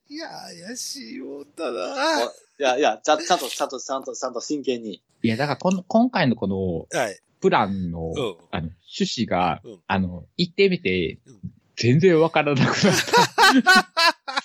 [0.08, 0.28] いや、
[0.66, 2.24] 怪しいもんだな。
[2.24, 5.02] いや、いや、ちゃんちゃんと、ちゃんと、ちゃんと、ちゃんと真剣に。
[5.22, 7.20] いや、だからこの、今回のこの、はい。
[7.40, 8.36] プランの、うん。
[8.50, 11.40] あの、趣旨が、うんあの、言ってみてうん、
[11.76, 14.42] 全然わからなくなった。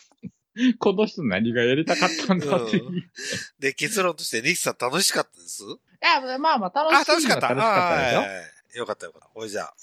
[0.79, 2.91] この人何がやりたかったんだっていう。
[2.91, 3.03] うい
[3.59, 5.63] で、結論としてネヒさん楽しかったです？
[6.01, 7.49] や、まあまあ、あ、楽し楽しかった。
[7.49, 8.17] 楽しかったでしょ？
[8.19, 9.29] はいはいはいよかったよかった。
[9.35, 9.73] おいじゃあ。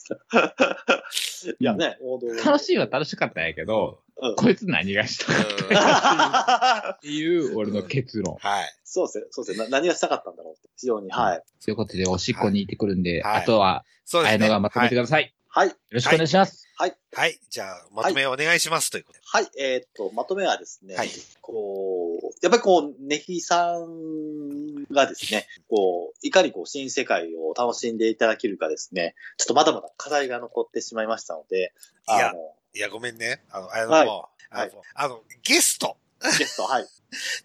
[1.61, 1.99] いやね。
[2.45, 4.35] 楽しいは楽しかったんやけど、うん。
[4.37, 8.37] こいつ何がしたかうんっていう、俺の結論。
[8.41, 8.65] はい。
[8.85, 9.65] そうですね、そうですね。
[9.67, 10.71] な何がしたかったんだろうって。
[10.79, 11.43] 非常に、はい。
[11.63, 14.45] ということで、おしっこに行ってくるんで、はいあとは、そうですね。
[14.47, 15.25] あやのがまとめてください。
[15.25, 15.75] よはい。
[15.91, 16.69] ろしくお願いします。
[16.77, 16.97] はい。
[17.13, 17.39] はい。
[17.51, 19.25] じゃあ、まとめお願いしますということで。
[19.25, 19.51] はい。
[19.59, 31.73] えーっと、まとめはですね、はいこう、やっぱりこう、ネヒさんがですね、こう、いかにこう、新世界を楽しんでいただけるかですね、ちょっとまだまだ課題が残ってしまいましたので、
[32.09, 32.33] いや
[32.75, 33.43] いや、ごめんね。
[33.51, 34.11] あの、あの、はいあの
[34.51, 36.83] はいあの、ゲストゲスト、はい。
[36.85, 36.87] っ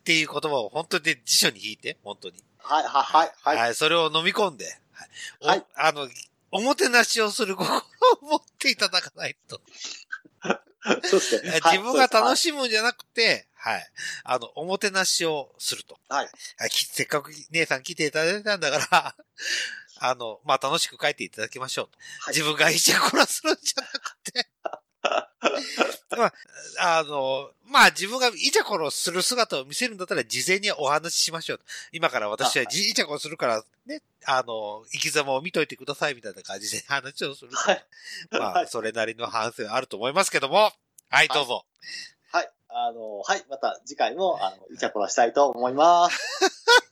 [0.04, 2.44] ていう言葉を本当に辞書に引いて、本当に。
[2.58, 3.58] はい、はい、はい、はい。
[3.58, 5.10] はい、それを飲み込んで、はい
[5.42, 6.08] おはいあの、
[6.54, 7.82] おもてなしをする心を
[8.22, 9.60] 持っていただかないと。
[11.04, 11.60] そうですね。
[11.66, 13.92] 自分が楽ししむんじゃなくて、はい。
[14.24, 15.98] あの、おもてなしをすると。
[16.10, 16.30] はい。
[16.58, 19.16] はいきせっかく姉さん来ていただいたんだから、
[19.98, 21.98] あの、まあ、楽しく帰っていただきましょうと。
[22.20, 24.48] はい自分がイチャコラするんじゃなくて。
[26.18, 26.34] まあ、
[27.00, 31.66] あの、まあ自分がイチャコロする姿を見せるんだったら事前にお話ししましょうと。
[31.92, 37.58] 今から私はじイチャコロするから、ね、あの、生き様を見といてくださいみたいな感じで話をすると。
[37.58, 37.86] はい。
[38.32, 38.68] まあ、はい。
[38.68, 40.72] それなりの反省はあると思いますけども。
[41.10, 41.66] はい、どうぞ。
[42.32, 42.50] はい。
[42.70, 43.46] あの、はい。
[43.50, 46.20] また次回も、あの、イチャコラしたいと思います。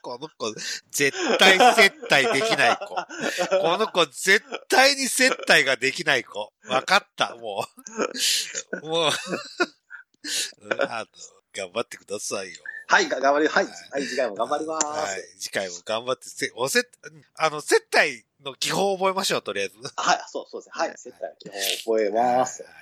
[0.00, 0.52] この子、
[0.90, 2.94] 絶対接待できない子。
[3.60, 6.52] この子、絶対に接待ができない子。
[6.68, 7.66] わかった、も
[8.82, 8.86] う。
[8.86, 9.10] もう、
[10.62, 11.06] うんあの、
[11.52, 12.62] 頑張ってくださいよ。
[12.90, 13.64] はい、が頑張り、はい。
[13.64, 14.86] はいはい、次回も頑張ります。
[14.86, 15.20] はい。
[15.38, 16.88] 次回も頑張って、せおせ、
[17.36, 19.76] あの、接待の基本を覚えましょう、とりあえず。
[19.94, 20.86] はい、そう、そうですね。
[20.86, 22.62] はい、接待の基本を覚えます。
[22.62, 22.72] はい。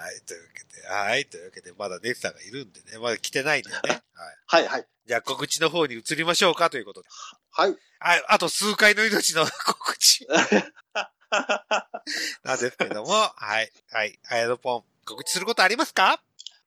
[0.00, 0.20] はい。
[0.22, 1.26] というわけで、はい。
[1.26, 3.76] というわけで、まだネクさんがいるんでね、まだ来てないんでね。
[3.84, 4.02] はい。
[4.46, 4.86] はい、はい。
[5.06, 7.08] じゃあ、告知の方に移りましょうか、ということで。
[7.50, 7.76] はい。
[8.00, 10.26] あ、あと数回の命の 告知。
[12.44, 13.70] なんですけども、はい。
[13.90, 14.18] はい。
[14.30, 16.22] あやのぽん、告知することありますか？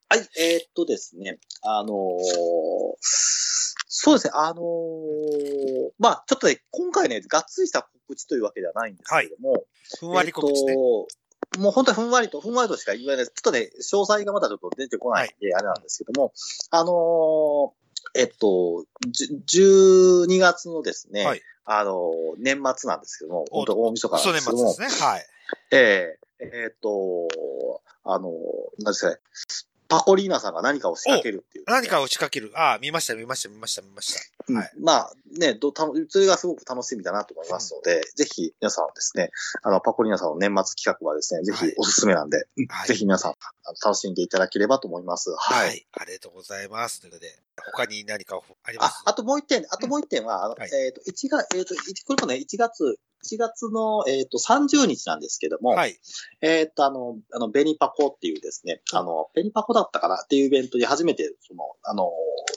[0.08, 2.94] はい、えーっとですね、あのー
[3.96, 9.64] そうですね、あのーまあ、ちょっとね、今回ね、がっつりした告知というわけではないんですけども、
[10.00, 10.72] ふんわり告知ね。
[10.72, 11.06] えー
[11.58, 13.32] もう本当にふんわりと、ふんわりとしか言わないです。
[13.32, 16.32] ちょっとね、詳細がまだちょっと出てこないんで、あれなんですけども、
[16.70, 25.06] あのーえっと、じゅ12月のですね、はいあのー年末なんですけども、お本当大晦日なんそうですけども、年末ですね。
[25.06, 25.26] はい。
[25.70, 27.28] えええーっと、
[28.02, 28.32] あの、
[28.80, 29.20] なんですかね、
[29.88, 32.52] パコリーナさんが何かを仕掛けるっていう、何かを仕掛ける。
[32.54, 34.33] ああ、見ました、見ました、見ました、見ました。
[34.48, 39.30] うんはいまあね、どたそれがすごく楽しみだなと思いますので、ぜひ皆さんですね、
[39.62, 42.88] あの、パコリーナさんの年末企画はですね、ぜはいひおすすめなんで、はい。
[42.88, 43.34] ぜひ皆さん
[43.82, 45.30] 楽しんでいただければと思います。
[45.30, 45.36] は。
[45.36, 45.86] はいい。
[45.92, 47.00] ありがとうございます。
[47.00, 55.98] ということで、他に何かあります、ああともう一点、あともう一点は、あの、はいえっ、と、1月、えっ、と、一これもね、1月、1月の、えっ、と、30日なんですけども、はい。
[56.42, 62.12] えっ、と、あの、あの、ベニパコっていうですね、あの、ベニパコだったかなっていうイベントに初めて、その、あの、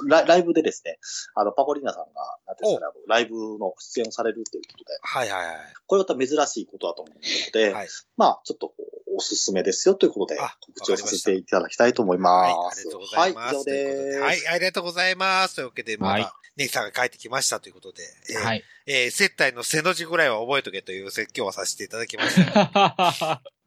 [0.08, 1.00] ライライブでですね、
[1.36, 5.56] あの、パコリーナさんが、なんていうんですかね、ライブの出演をされるということで、はいはいはい。
[5.86, 7.88] これまた珍しいことだと思うので、はい。
[8.18, 12.54] まあ、ちょっとこう、おすすめですよということであ、告知をさせていただきたいと思いはい。
[12.54, 12.82] ます。
[12.82, 13.54] ありがとうございます。
[13.54, 14.06] はい、以上ということで。
[14.06, 14.48] ですはい。
[14.48, 15.56] ありがとうございます。
[15.56, 18.64] というわけで、まはいだ、ネギさんが帰ってきましたということで、えーはい。
[18.86, 23.42] えー接待の背の字ぐらいは覚えとけという説教をさせていただきました。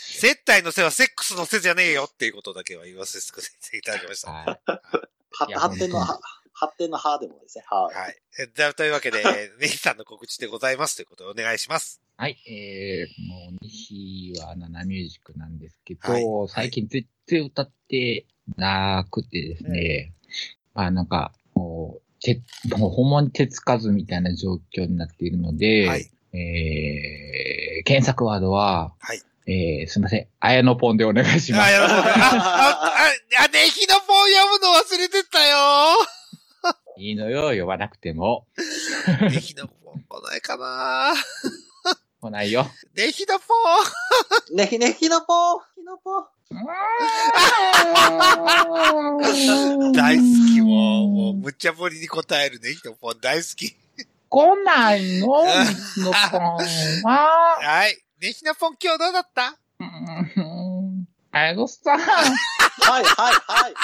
[0.00, 4.30] 接待の背はセックスの背じゃねえよっていうことだけは言わせていただきました。
[4.30, 4.60] はい
[6.60, 7.94] 発展の歯でもですね、はい。
[7.96, 8.16] はい。
[8.38, 12.02] えじゃあというわけで、えーネギさんの告知でございますということでお願いします。
[12.18, 18.26] はい、えー、もう、西はナナミュージックなんですけど、はい最近全然歌って
[18.58, 20.12] なくてですね、
[20.74, 22.42] まあなんか、もう、て
[22.76, 26.10] もうほんまに手つかずみたいな状況になっているので、はい。
[26.34, 29.22] えー、検索ワードは、はい。
[29.46, 31.72] えー、すいません、あやのぽんでお願いしまあ、す。
[31.72, 32.00] やるほど。
[32.00, 35.56] あ、あ、あ、あ、ネギの本読むの忘れてたよ
[37.00, 38.46] いいのよ、呼ばなくても。
[39.22, 41.14] ネギの本来ないかな
[42.20, 42.70] 来ないよ。
[42.94, 43.46] ネギの本
[44.56, 46.10] ねひねひのぽひのぽ
[49.94, 50.22] 大好
[50.54, 53.74] きもう、もう、むっちゃぶりに答えるネギの本大好き。
[54.28, 55.26] 来ないの
[55.64, 56.42] 水のぽん
[57.04, 57.58] は。
[57.60, 57.96] はい。
[58.20, 59.56] ネギの本今日どうだった？
[61.32, 62.00] あやのさん。
[62.00, 63.74] はい、はい、はい、はい。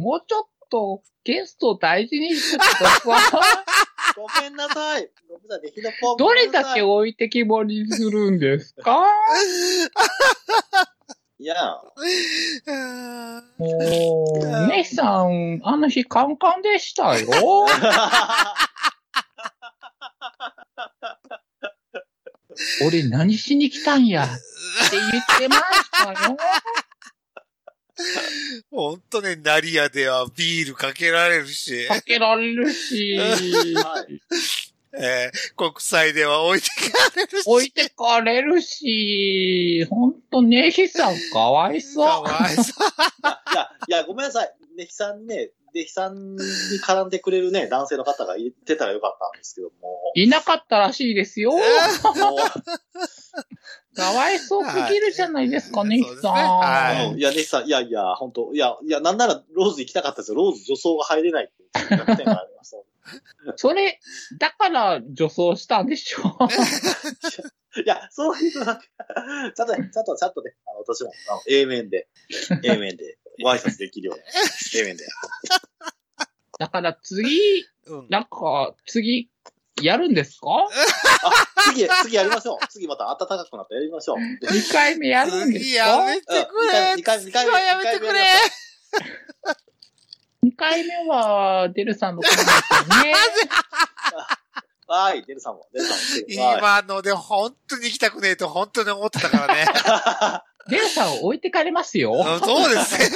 [0.00, 3.02] もうちょっとゲスト大事にしてください。
[4.16, 5.08] ごめんなさい。
[5.28, 5.72] ごめんなさい、
[6.18, 9.06] どれだけご置いてきぼりにするんですか？
[11.38, 11.54] いや、
[13.58, 17.26] もう、姉さん、あの日カンカンでしたよ。
[22.86, 24.34] 俺何しに来たんやって
[24.96, 26.36] 言ってましたよ。
[28.70, 34.20] ほんとね、ナリアではビールかけられるし、かけられるし、はい。
[34.94, 37.44] えー国際では置いてかれるし。
[37.46, 42.04] 置いてかれるし、ほんと、ネヒさんかわいそう。
[42.04, 42.64] いかわいそう。
[43.56, 44.46] や、 いや、いや、ごめんなさい。
[44.46, 46.40] ねネヒさんね、ネヒさんに
[46.84, 50.12] 絡んでくれるね、 男性の方がいてたらよかったんですけども。
[50.14, 51.52] いなかったらしいですよ。
[53.94, 56.32] かわいそうすぎるじゃないですか、ね、そうですねさん。
[56.58, 60.36] はいいや、ネヒさん、いやいや、本当いや、いや、なんならローズ行きたかったですよ。
[60.36, 62.78] ローズ女装が入れないっていう弱点がありました。
[63.56, 64.00] それ、
[64.38, 66.20] だから女装したんでしょ
[67.80, 68.82] いや、そういうのなんか、
[69.56, 72.08] ちゃんとね、ちゃんと、ちゃんとね、あの、私も、あの、A 面で、
[72.62, 74.22] A 面で、ご挨拶できるように、
[74.80, 75.04] A 面で。
[76.58, 78.06] だから次、うん。
[78.08, 79.28] なんか、次、
[79.80, 80.46] やるんですか？
[81.24, 82.66] あ、次、次やりましょう。
[82.68, 84.16] 次また暖かくなったらやりましょう。
[84.46, 86.30] ?2 回目やるんです次かやめてく
[86.72, 88.20] れうん二回二回次はやめてくれ
[90.44, 93.14] ?2 回目は、デルさんのことですよね。
[94.88, 99.64] はい、デルさんも、デルさんも今ので本当に行きたくねえと本当に思ってたからね。
[100.68, 102.12] デルさんを置いてかれますよ。
[102.12, 103.06] うんそうですね。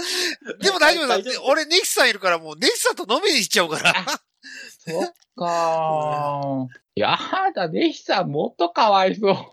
[0.60, 1.36] でも大丈夫だって。
[1.44, 3.92] 俺、ネキさんいるからもう、ネキさんと飲みに行っちゃうから。
[4.86, 6.66] そっかー。
[6.94, 7.18] や
[7.54, 9.36] だ、ネヒさんもっとかわいそう。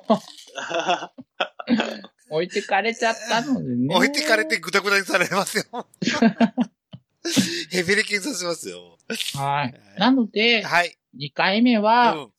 [2.30, 3.95] 置いてかれちゃったのでね。
[3.95, 5.66] 置いてかれてグダグダにされますよ。
[7.72, 8.97] ヘベレケンさせますよ。
[9.36, 9.99] はい。
[9.99, 10.97] なので、はい。
[11.18, 12.32] 2回目うは、ん。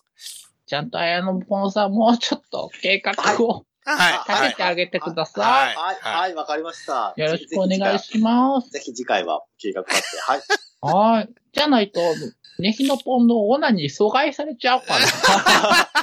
[0.67, 3.65] ちゃんと綾野ポンさんもうちょっと計画を
[3.97, 4.31] はい。
[4.31, 7.15] 立ててあげてくださはいはい、はい、わかりました。
[7.17, 7.21] い。
[7.21, 8.71] よろしくお願いします。
[8.71, 10.41] ぜひ次回は計画立って、はい。
[10.81, 11.29] はい。
[11.53, 12.01] じゃないと、
[12.59, 15.01] ネヒのポンのオナに阻害されちゃうから。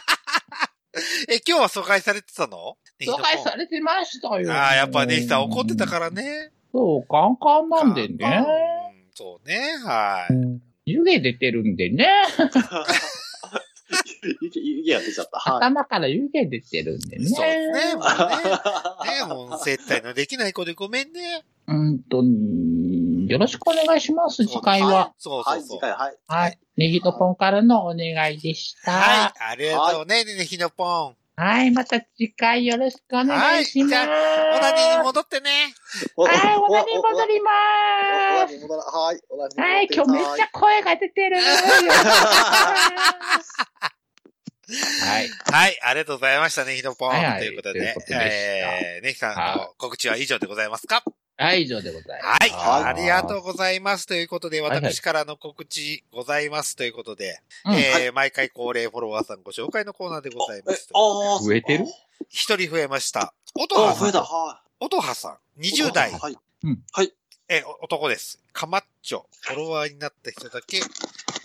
[1.29, 2.77] え、今日は疎開されてたの？
[3.01, 4.53] 阻害されてましたよ。
[4.53, 6.51] ああ、やっぱネキさん怒ってたからね。
[6.71, 8.45] そう、カンカンなんでうんね。
[9.13, 9.59] そうね。
[9.83, 10.27] は
[10.85, 10.91] い。
[10.91, 12.07] 湯気出てるんでね。
[14.41, 15.39] 湯気、湯気が出ちゃった。
[15.39, 15.57] はい。
[15.57, 17.25] 頭から湯気出てるんでね。
[17.27, 17.95] そうですね。
[17.95, 19.49] もうね。
[19.49, 21.43] ねもう接待のできない子でごめんね。
[21.67, 24.87] 本当に、よろしくお願いします、次回は。
[24.87, 25.77] はい、そうそうそう。
[25.77, 26.17] 次回、はい。
[26.27, 26.59] はい。
[26.77, 28.91] ネギとポンからのお願いでした。
[28.91, 29.33] はい。
[29.51, 31.15] ありがとうね、ねねひのぽん。
[31.37, 31.71] はい。
[31.71, 33.95] また次回よろしくお願いします。
[33.95, 34.25] はいじ
[34.57, 35.49] オナニーに戻ってね。
[36.15, 37.51] はい、おなに戻りま
[38.41, 39.59] おーす。
[39.59, 41.37] はい、今日めっちゃ声が出てる。
[44.67, 45.29] はい。
[45.51, 47.09] はい、ありがとうございましたね、ひのぽん。
[47.09, 51.03] はいはいということでということ、でしたえー、ねひさんはの告知は以上でございますか？
[51.37, 52.39] はい、以上でございます。
[52.43, 54.07] はい、はいありがとうございます。
[54.07, 56.75] ということで、はいはい私からの告知ございます。
[56.75, 57.41] ということで、
[58.13, 60.89] 毎回恒例フォロワーさんご紹介のコーナーでございます。
[60.93, 61.85] あ増えてる？
[62.29, 63.33] 一人増えました。
[63.53, 64.23] 音あ、羽さん増えた。。
[64.23, 65.63] は音羽さん。
[65.63, 65.69] い。
[65.71, 66.11] 20代。
[66.11, 66.37] はい。
[67.47, 68.39] えー、お男です。
[68.53, 69.23] カマッチョ。
[69.41, 70.79] フォロワーになった人だけ、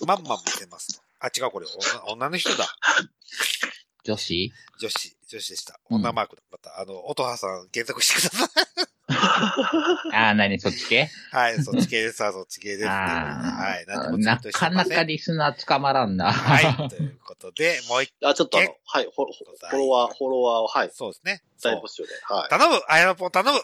[0.07, 1.00] まんまん見せますと。
[1.21, 2.66] あ、違う、これ、女女の人だ。
[4.05, 4.53] 女子？
[4.81, 5.79] 女子、女子でした。
[5.91, 6.43] うん女マークだ。
[6.51, 8.91] また、あの、音羽さん、検索してください。
[10.12, 11.11] あー、なに、そっち系？
[11.33, 12.18] はい、そっち系です。
[12.18, 12.89] そっち系です。
[12.89, 14.71] あはい、なートしてか。
[14.71, 16.33] なかリスナー捕まらんな。
[16.33, 21.43] はい、ということで、もう一あ、ちょっとあの、はい、フォロフォロワー、フォロワーを、はい、そうですね。
[21.62, 21.87] 大募。
[21.89, 22.09] 集で。
[22.23, 22.49] はい。
[22.49, 23.61] 頼むあやのぽん頼む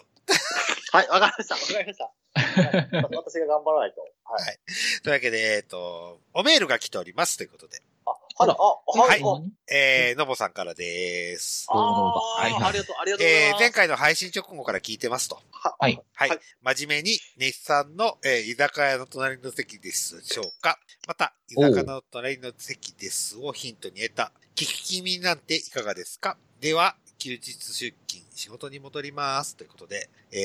[0.91, 1.55] はい、わかりました。
[1.55, 2.11] わかりました。
[2.37, 4.01] は い私が頑張らないと。
[4.01, 4.59] はい。
[5.03, 7.37] というわけで、えっ、と、おメールが来ております。
[7.37, 7.81] ということで。
[8.05, 9.21] あ、あら、あ、はい。
[9.21, 9.41] はあ
[9.73, 11.67] えー、のぼさんからです。
[11.67, 13.61] どうもはいはいあーありがとう、ありがとうございえー、ます。
[13.61, 15.39] 前回の配信直後から聞いてますと。
[15.51, 16.01] はい。
[16.13, 16.29] はい。
[16.29, 26.37] はい真面目に、日産の、えー居酒屋の隣の席ですでしょうかまた、居酒屋の隣の席ですをヒントに得た、聞き耳なんていかがですか？
[26.59, 29.55] では、休日出勤、仕事に戻ります。
[29.55, 30.37] ということで、え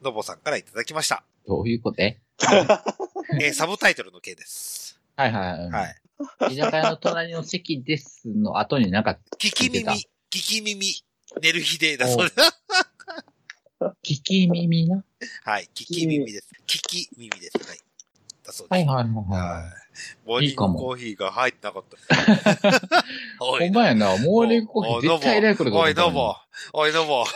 [0.00, 1.24] ー、のぼさんからいただきました。
[1.46, 2.02] どういうこと？
[2.02, 2.18] え
[3.42, 4.98] えー、サブタイトルの件です。
[5.16, 5.70] はいはい。
[5.70, 5.86] は
[6.50, 6.54] い。
[6.54, 11.04] 居酒屋の隣の席ですの後になんか、聞き耳、聞き耳、
[11.42, 12.36] 寝る日でだそうです。
[14.04, 15.04] 聞き耳な？
[15.44, 15.68] はい。
[15.74, 16.48] 聞き耳です。
[16.66, 17.58] 聞き耳です。
[17.66, 17.78] はい。
[18.50, 18.72] だそうです。
[18.72, 19.54] はいはいはいは。
[19.54, 19.62] はい
[20.24, 21.96] モーニングコーヒーが入ってなかった。
[23.38, 26.36] ほんまやな、モーニングコーヒー絶対入れてくるおい、どうも。
[26.72, 27.26] おい、どうも。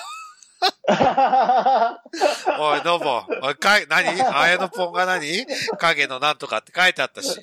[2.59, 3.25] おい、どうも。
[3.43, 4.23] おい、かい、何？
[4.23, 5.45] あやのぽんが何？
[5.79, 7.39] 影のなんとかって書いてあったし。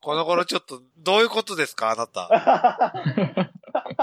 [0.00, 1.90] この頃ちょっと、どういうことですか？
[1.90, 2.92] あなた。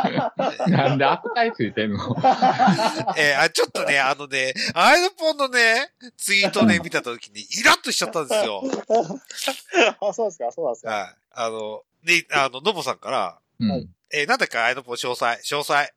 [0.67, 1.97] なんで悪態ついてんの？
[3.17, 8.63] えーあ、ちょっとね、あのね、あやのぽんのね、ツイートね、見たときに、イラッとしちゃったんですよ。
[10.01, 10.91] あ、そうですか、そうなんですか？
[10.91, 11.15] はい。
[11.33, 13.89] あの、ね、あの、のぼさんから、うん。
[14.11, 15.89] えーなんだっけ、あやのぽん詳細、詳細。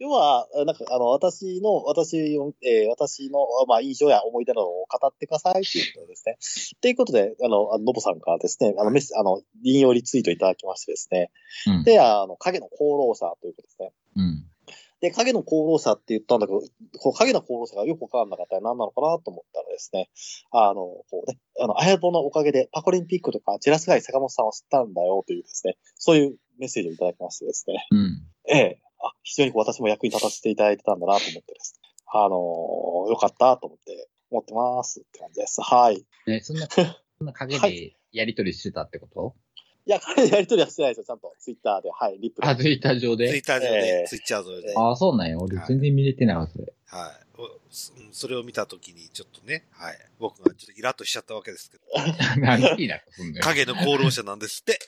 [0.00, 6.38] あ、要は、なんか、あの、私の、私を、えー私の、まあ、印象や思い出などを語ってくださいっていうことですね。
[6.80, 11.30] ということで、あの、あののぼさんからですね、あの、メッセあの、引用リツイートいただきましてですね。
[11.66, 11.84] うん。
[11.84, 13.92] で、あの、影の功労者ということですね。
[14.16, 14.44] うん。
[15.00, 16.60] で、影の功労者って言ったんだけど、
[16.98, 20.10] こう影の功労者がよくわからなかったら何なのかなと思ったらですね、
[20.50, 28.26] あの、こうね、あの、あやぼのおかげでパコリンピックとかジェラスガイ坂本さんを知ったんだよというですね、そういうメッセージをいただきましてですね、うん。
[28.48, 32.36] ええ、あ、非常にこう私も役に立たせていただいてたんだなと思ってですね、あの
[33.10, 35.60] よかったと思って、思ってますって感じです。
[35.60, 36.04] はい。
[36.26, 36.66] ね、そんな、
[37.18, 39.34] そんな影でやりとりしてたってこと、
[39.88, 41.04] いや、彼 やりとりはしてないですよ。
[41.04, 43.30] ちゃんとツイッターで、はい、リップであ、ツイッター上で？
[43.30, 44.74] ツイッター上えで、えツイッター上で。
[44.76, 45.38] ああ、そうなんや。
[45.38, 46.74] 俺全然見れてないわ、それ。
[46.86, 47.40] はい。
[47.40, 49.98] おそそれを見たときに、ちょっとね、はい。
[50.18, 51.82] 僕がちょっとイラッとしちゃったわけですけど、
[52.40, 53.40] 何いいな、そんな。
[53.40, 54.78] 影の功労者なんですって。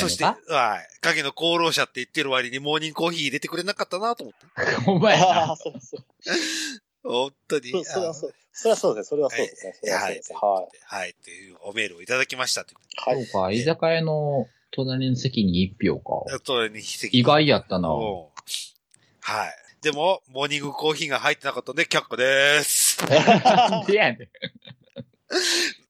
[0.00, 0.38] そして、か？
[0.48, 0.88] はい。
[1.00, 4.86] 影の功労者って言ってる割にモーニングコーヒー入れてくれなかったなと思って。
[4.90, 5.56] お前あなあ、。
[5.56, 6.04] それはそう。
[7.02, 7.84] 本当に。
[7.84, 8.34] そそれはそう。
[8.52, 9.08] それはそうですね。
[9.08, 9.92] それはそうですね。
[9.92, 10.12] ははい。
[10.12, 10.32] そうです。
[10.34, 11.14] ははい。
[11.24, 12.76] というおメールをいただきましたとい。
[13.24, 16.30] そうか、居酒屋の隣の席に一票か。
[16.30, 16.44] とで。
[16.44, 17.88] それに筆跡意外やったな。
[17.88, 18.26] うん
[19.22, 19.50] はい。
[19.82, 22.98] でも、モーニングコーヒーが入ってなかったんで、却下でーす。
[23.86, 24.28] でやねん。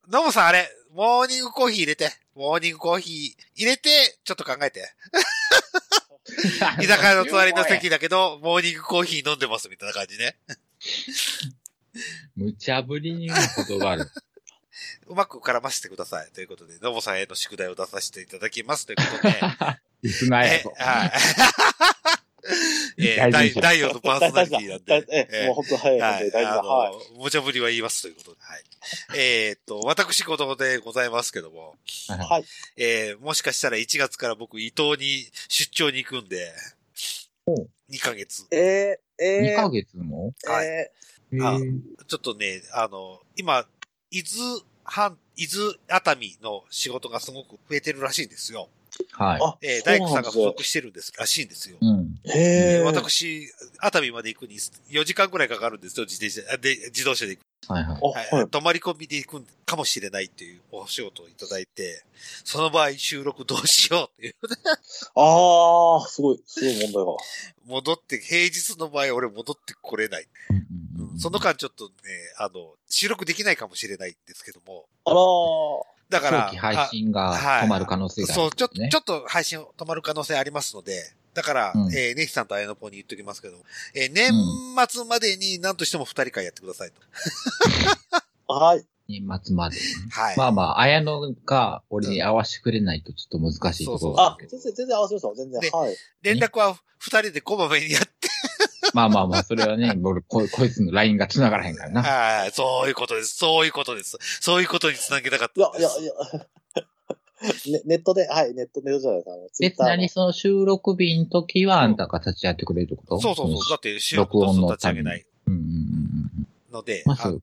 [0.09, 2.09] ノブさんあれ、モーニングコーヒー入れて。
[2.35, 4.93] モーニングコーヒー入れて、ちょっと考えて。
[6.81, 10.37] 居酒屋の隣の席だけど、モーニングコーヒー飲んでますみたいな感じね。
[12.35, 14.09] 無茶ぶりに言うことがある。
[15.07, 16.31] うまく絡ませてください。
[16.31, 18.85] ということで、ノブさんへの宿題を出させていただきます。
[18.85, 19.39] ということで。
[20.03, 20.51] リスナーや。
[20.77, 21.11] はい。
[22.97, 25.05] えー、第第4のパーソナリティなんで。
[25.11, 26.31] ええ、もう本当はい、はい。
[26.31, 26.63] 大丈夫だ。
[26.63, 26.93] はい。
[27.19, 28.37] 無茶ぶりは言いますということで。
[28.41, 28.63] はい。
[29.15, 31.75] えーっと、私事でございますけども、
[32.07, 32.45] はい。
[32.77, 36.53] えー、もしかしたら1月から僕、伊東に出張に行くんで
[37.45, 38.45] ほう、2ヶ月。
[38.51, 40.33] えー、えー、2ヶ月も？
[40.45, 40.91] はいえ
[41.41, 43.65] あへーちょっとね、あの、今、
[44.09, 48.67] 伊豆半、伊豆熱海の仕事がすごく増えてるらしいんですよ。
[49.13, 49.39] はい。
[49.41, 51.77] あえー、大工さんが不足してるんです、らしいんですよ。
[51.79, 52.19] うん。
[52.25, 57.43] ー、えー、私、熱海まで行くに4時間くらいかかるんですよ、自転車、あで、自動車で行く。
[57.67, 57.99] はいはい。
[58.01, 58.49] あ、はいはい。
[58.49, 62.03] 泊まり込みで行くかもしれないっていうお仕事をいただいて、
[62.43, 64.35] その場合収録どうしようっていう。
[65.15, 67.11] ああ、すごい、すごい問題が。
[67.65, 70.27] 戻って、平日の場合俺戻ってこれない。
[70.49, 71.91] うんうんうんその間ちょっとね、
[72.37, 74.85] あの、収録できないかもしれないんですけども。
[75.05, 76.01] あらー。
[76.09, 78.89] だから、早期配信がはい止まる可能性がある、そう、ちょっと、ね。
[78.89, 83.57] ちょっと配信止まる可能性ありますので、だから、うんえー、ネヒさんと綾野ポに言っときますけど、
[83.95, 84.31] えー年
[84.89, 87.01] 末までに何としても二人会やってくださいと。
[88.53, 88.85] はい。
[89.07, 89.77] 年末まで。
[90.11, 90.37] はい。
[90.37, 94.51] まあまあ、綾野が俺に合わせてくれないとちょっと難しいところあだけ、ど。
[94.51, 95.33] 全然、全然合わせますよ。
[95.35, 95.61] 全然。
[95.61, 95.95] ではい。
[96.21, 98.09] 連絡は二人でこまめにやって、
[98.93, 102.03] まあまあまあ、それはね、 俺こ、こいつの LINE が繋がらへんからな。
[102.03, 103.35] はい、そういうことです。
[103.37, 104.17] そういうことです。
[104.39, 106.01] そういうことにつなげたかっいやたん、です。
[106.01, 106.45] いや、いや。
[107.71, 109.33] ね、ネットで、はい、ネット、ネットじゃないですか。
[109.33, 113.21] あのツイッ別ターのにその収録日の時はあんたが立ち会ってくれるってこと？
[113.21, 113.69] そうそうそう。
[113.69, 115.71] だって収録と立ち上げないうんうんうんう
[116.41, 116.73] ん。
[116.73, 117.41] ので、まず、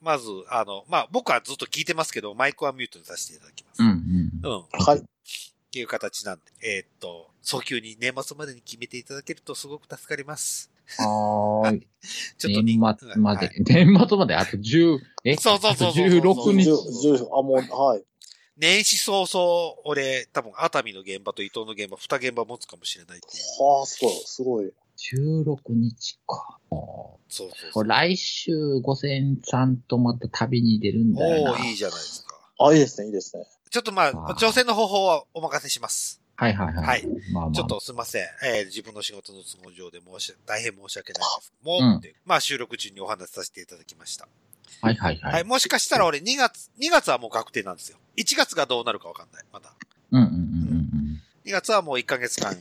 [0.00, 3.82] まず、あの、まあ、僕はずっと聞いてますけど、マイクはミュートにさせていただきます。
[3.82, 3.88] うん。
[3.88, 4.58] うん。
[4.60, 5.02] っはい。
[5.70, 10.70] ていう形なんで、えーっと、早急に年末までに決めていただけるとすごく助かります。
[10.98, 11.86] はーい。
[12.38, 13.64] ちょっとに年末まではい。
[13.64, 15.36] 年末まであと10、え？
[15.36, 16.70] そうそうそうそうあと16日。
[17.30, 18.02] あ、もう、はい。
[18.58, 23.62] 年始早々、俺、多分、熱海の現場と伊東の現場、二現場持つかもしれないっていう。
[23.62, 24.72] はあ、すごい、すごい。
[24.98, 26.58] 16日か。
[26.70, 26.80] そう
[27.28, 27.84] そうこそう。
[27.84, 31.52] れ来週、五千さんとまた旅に出るんだよな。
[31.52, 32.34] おー、いいじゃないですか。
[32.58, 33.46] あ、いいですね、いいですね。
[33.70, 36.20] ちょっとまあ、あー挑戦の方法はお任せします。
[36.34, 36.84] はいはいはい。
[36.84, 37.06] はい。
[37.32, 37.52] まあまあ。
[37.52, 38.22] ちょっとすいません。
[38.44, 41.52] えー自分の仕事の都合上で申し、大変申し訳ないです。
[41.62, 44.26] もう、うんってまあ収録中にお話しさせていただきました。
[44.80, 45.32] はいはいはい。
[45.32, 45.44] はい。
[45.44, 47.98] もしかしたら俺2月、2月はもう確定なんですよ。
[48.16, 49.44] 1月がどうなるかわかんない。
[49.52, 49.72] まだ。
[50.12, 52.54] うんうんうんうん2月はもう1ヶ月間、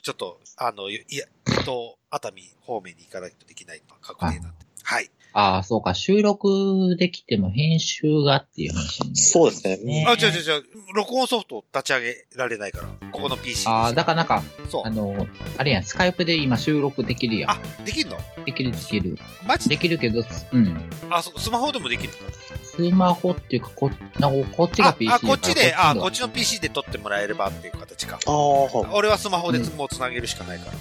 [0.00, 4.66] ちょっと、あの、いや、伊東、熱海方面に行かないとできないのは確定なんで。
[4.84, 5.10] はい。
[5.40, 5.94] ああ、そうか。
[5.94, 9.14] 収録できても編集がっていう話にね。
[9.14, 9.76] そうですね。
[9.76, 10.64] ねあ、違う違う違う。
[10.96, 12.88] 録音ソフト立ち上げられないから。
[13.12, 13.68] ここの PC。
[13.68, 14.90] ああ、だからなんか、そうあ。
[14.90, 17.50] の、あれやん、スカイプで今収録できるやん。
[17.52, 18.16] あ、できんの？
[18.46, 19.16] できるできる。
[19.46, 19.76] マジで？
[19.76, 20.90] できるけど、うん。
[21.08, 22.18] あ、そスマホでもできるの？
[22.78, 28.18] スマホっていうか、こなんかこっちがあ PC あ、こっちで、あ、こっちちの PC で撮ってもらえればっていう形か。
[28.26, 28.90] ああ、はい。
[28.92, 30.72] 俺はスマホでうんもう繋げるしかないから。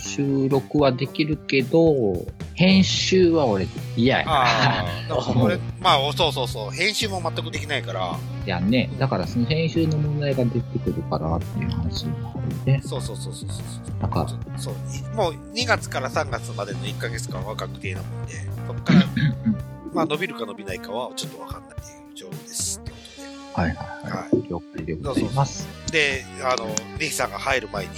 [0.00, 2.24] 収録はできるけど、
[2.54, 3.66] 編集は俺
[3.96, 6.70] 嫌やかああ、まあ、そうそうそう。
[6.70, 8.18] 編集も全くできないから、ら。
[8.46, 8.90] やんね。
[8.98, 12.80] だからその編集の問題が出てくるからっていう話もあるね。
[12.84, 13.62] そうそうそうそうそ
[13.98, 14.00] う。
[14.00, 14.26] なんか、
[14.56, 14.74] そう。
[15.16, 18.34] もう2月から3月までの1ヶ月間は確定なもんで、
[18.66, 19.00] そこから、
[19.96, 21.70] まあ伸びるか伸びないかはちょっとわかんない
[22.14, 22.80] 状況です。
[22.80, 23.62] ってことで。
[23.62, 24.48] はいはいはい。
[24.50, 25.66] 了解でございます。
[25.90, 26.66] で、あの、
[26.98, 27.90] ネヒさんが入る前に、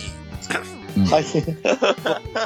[0.97, 1.25] うんはい。
[1.27, 1.45] ちょっ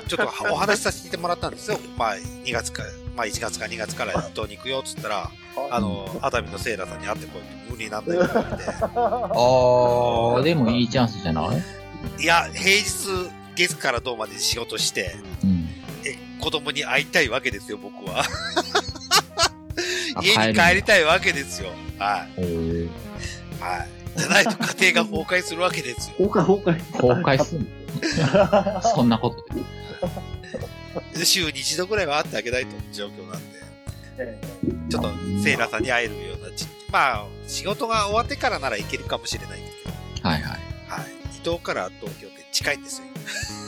[0.09, 1.78] とお話しさせてもらったんですよ。
[1.98, 2.82] まあ、2月か、
[3.14, 5.30] まあ1月か2月から伊東に行くよっつったら、
[5.70, 8.64] あの、熱海のセーラーさんに会ってこいって無理なんだよって言われて。
[8.72, 11.53] ああ、でもいいチャンスじゃな
[12.18, 12.22] い？
[12.22, 15.68] いや、平日、月から土まで仕事して、うん。
[16.07, 18.24] え、子供に会いたいわけですよ、僕は。
[20.14, 21.70] あ家に帰りたいわけですよ。
[21.98, 22.40] はい。
[23.60, 23.88] はい。
[24.18, 26.28] じゃないと家庭が崩壊するわけですよ。
[26.28, 27.00] 崩壊崩壊。
[27.16, 28.82] 公開すんの？
[28.82, 29.62] そんなことで。
[31.18, 33.62] で週に一度ぐらいは会ってあげないと状況なんで。
[34.90, 35.08] ちょっと、
[35.42, 39.76] セーラーさんに会えるようなち、まあ、仕事が終わってからなら行けるかもしれないんです
[40.14, 40.50] けど、はいはい。
[40.52, 40.58] はい。
[41.34, 43.07] 伊東から東京って近いんですよ。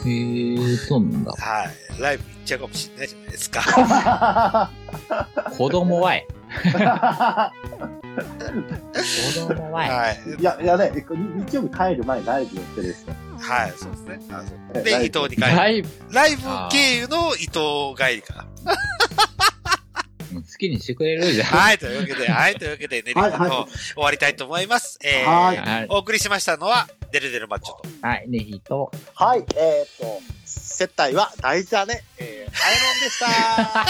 [0.06, 1.32] へえ、そうなんだ。
[1.32, 1.64] は
[1.98, 2.00] い。
[2.00, 4.70] ライブ行っちゃうかもしれないじゃないですか。
[5.56, 6.26] 子供はえ。
[6.62, 6.70] 子
[9.48, 10.40] 供はい。
[10.40, 10.92] いや、いやね、
[11.48, 13.14] 日曜日帰る前にライブやってるんですよ。
[13.40, 14.20] はい、そうですね。
[14.30, 15.56] あそうえで、伊東に帰る。
[15.56, 18.46] ライブ、ライブ経由の伊東帰りか。
[18.64, 18.76] もう好
[20.56, 21.46] きにしてくれるじゃん。
[21.48, 24.98] はい、というわけで、はい、というわけで、ね、はいはいリの終わりたいと思います。
[25.02, 25.86] えー、はいはい。
[25.88, 28.06] お送りしましたのは、デルデルマッチョと。
[28.06, 28.90] はい、ねひと。
[29.14, 32.02] はい、えっ、と、接待は大事だね。
[32.18, 33.86] えー、あやのんでした。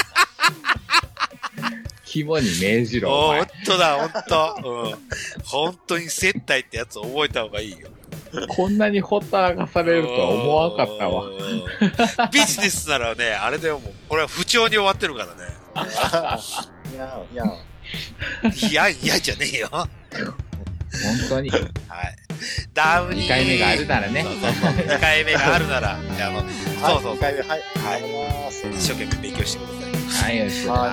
[2.04, 3.48] 肝に銘じろ、お前ほん。
[3.64, 4.56] とだ、ほんと。
[4.62, 5.44] うん。
[5.44, 7.88] 本当に接待ってやつを覚えた方がいいよ。
[8.48, 11.24] こんなにほったらかされるとは思わなかったわ。
[11.26, 12.30] うん。
[12.30, 13.92] ビジネスならね、あれだよ、もう。
[14.08, 15.32] これは不調に終わってるからね。
[16.92, 17.44] いや、いや、
[18.70, 19.68] いや、いやじゃねえよ。
[19.70, 19.90] はい。
[20.18, 21.50] 本当に。
[22.72, 23.24] ダウニー。
[23.24, 24.86] 2回目があるならねそうそうそう。
[24.86, 25.96] 2回目があるなら、あ
[26.30, 27.48] の、そうそう2回目、はい。
[27.48, 27.56] は
[27.98, 28.02] い。
[28.74, 29.68] 一生懸命勉強してくだ
[30.12, 30.30] さい。
[30.30, 30.70] はい、よろしく。
[30.70, 30.86] はいは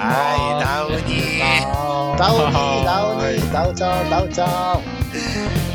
[0.60, 2.18] い、ダウニー。
[2.18, 5.70] ダウニー、ダウニー、ダウちゃん、ダウちゃん。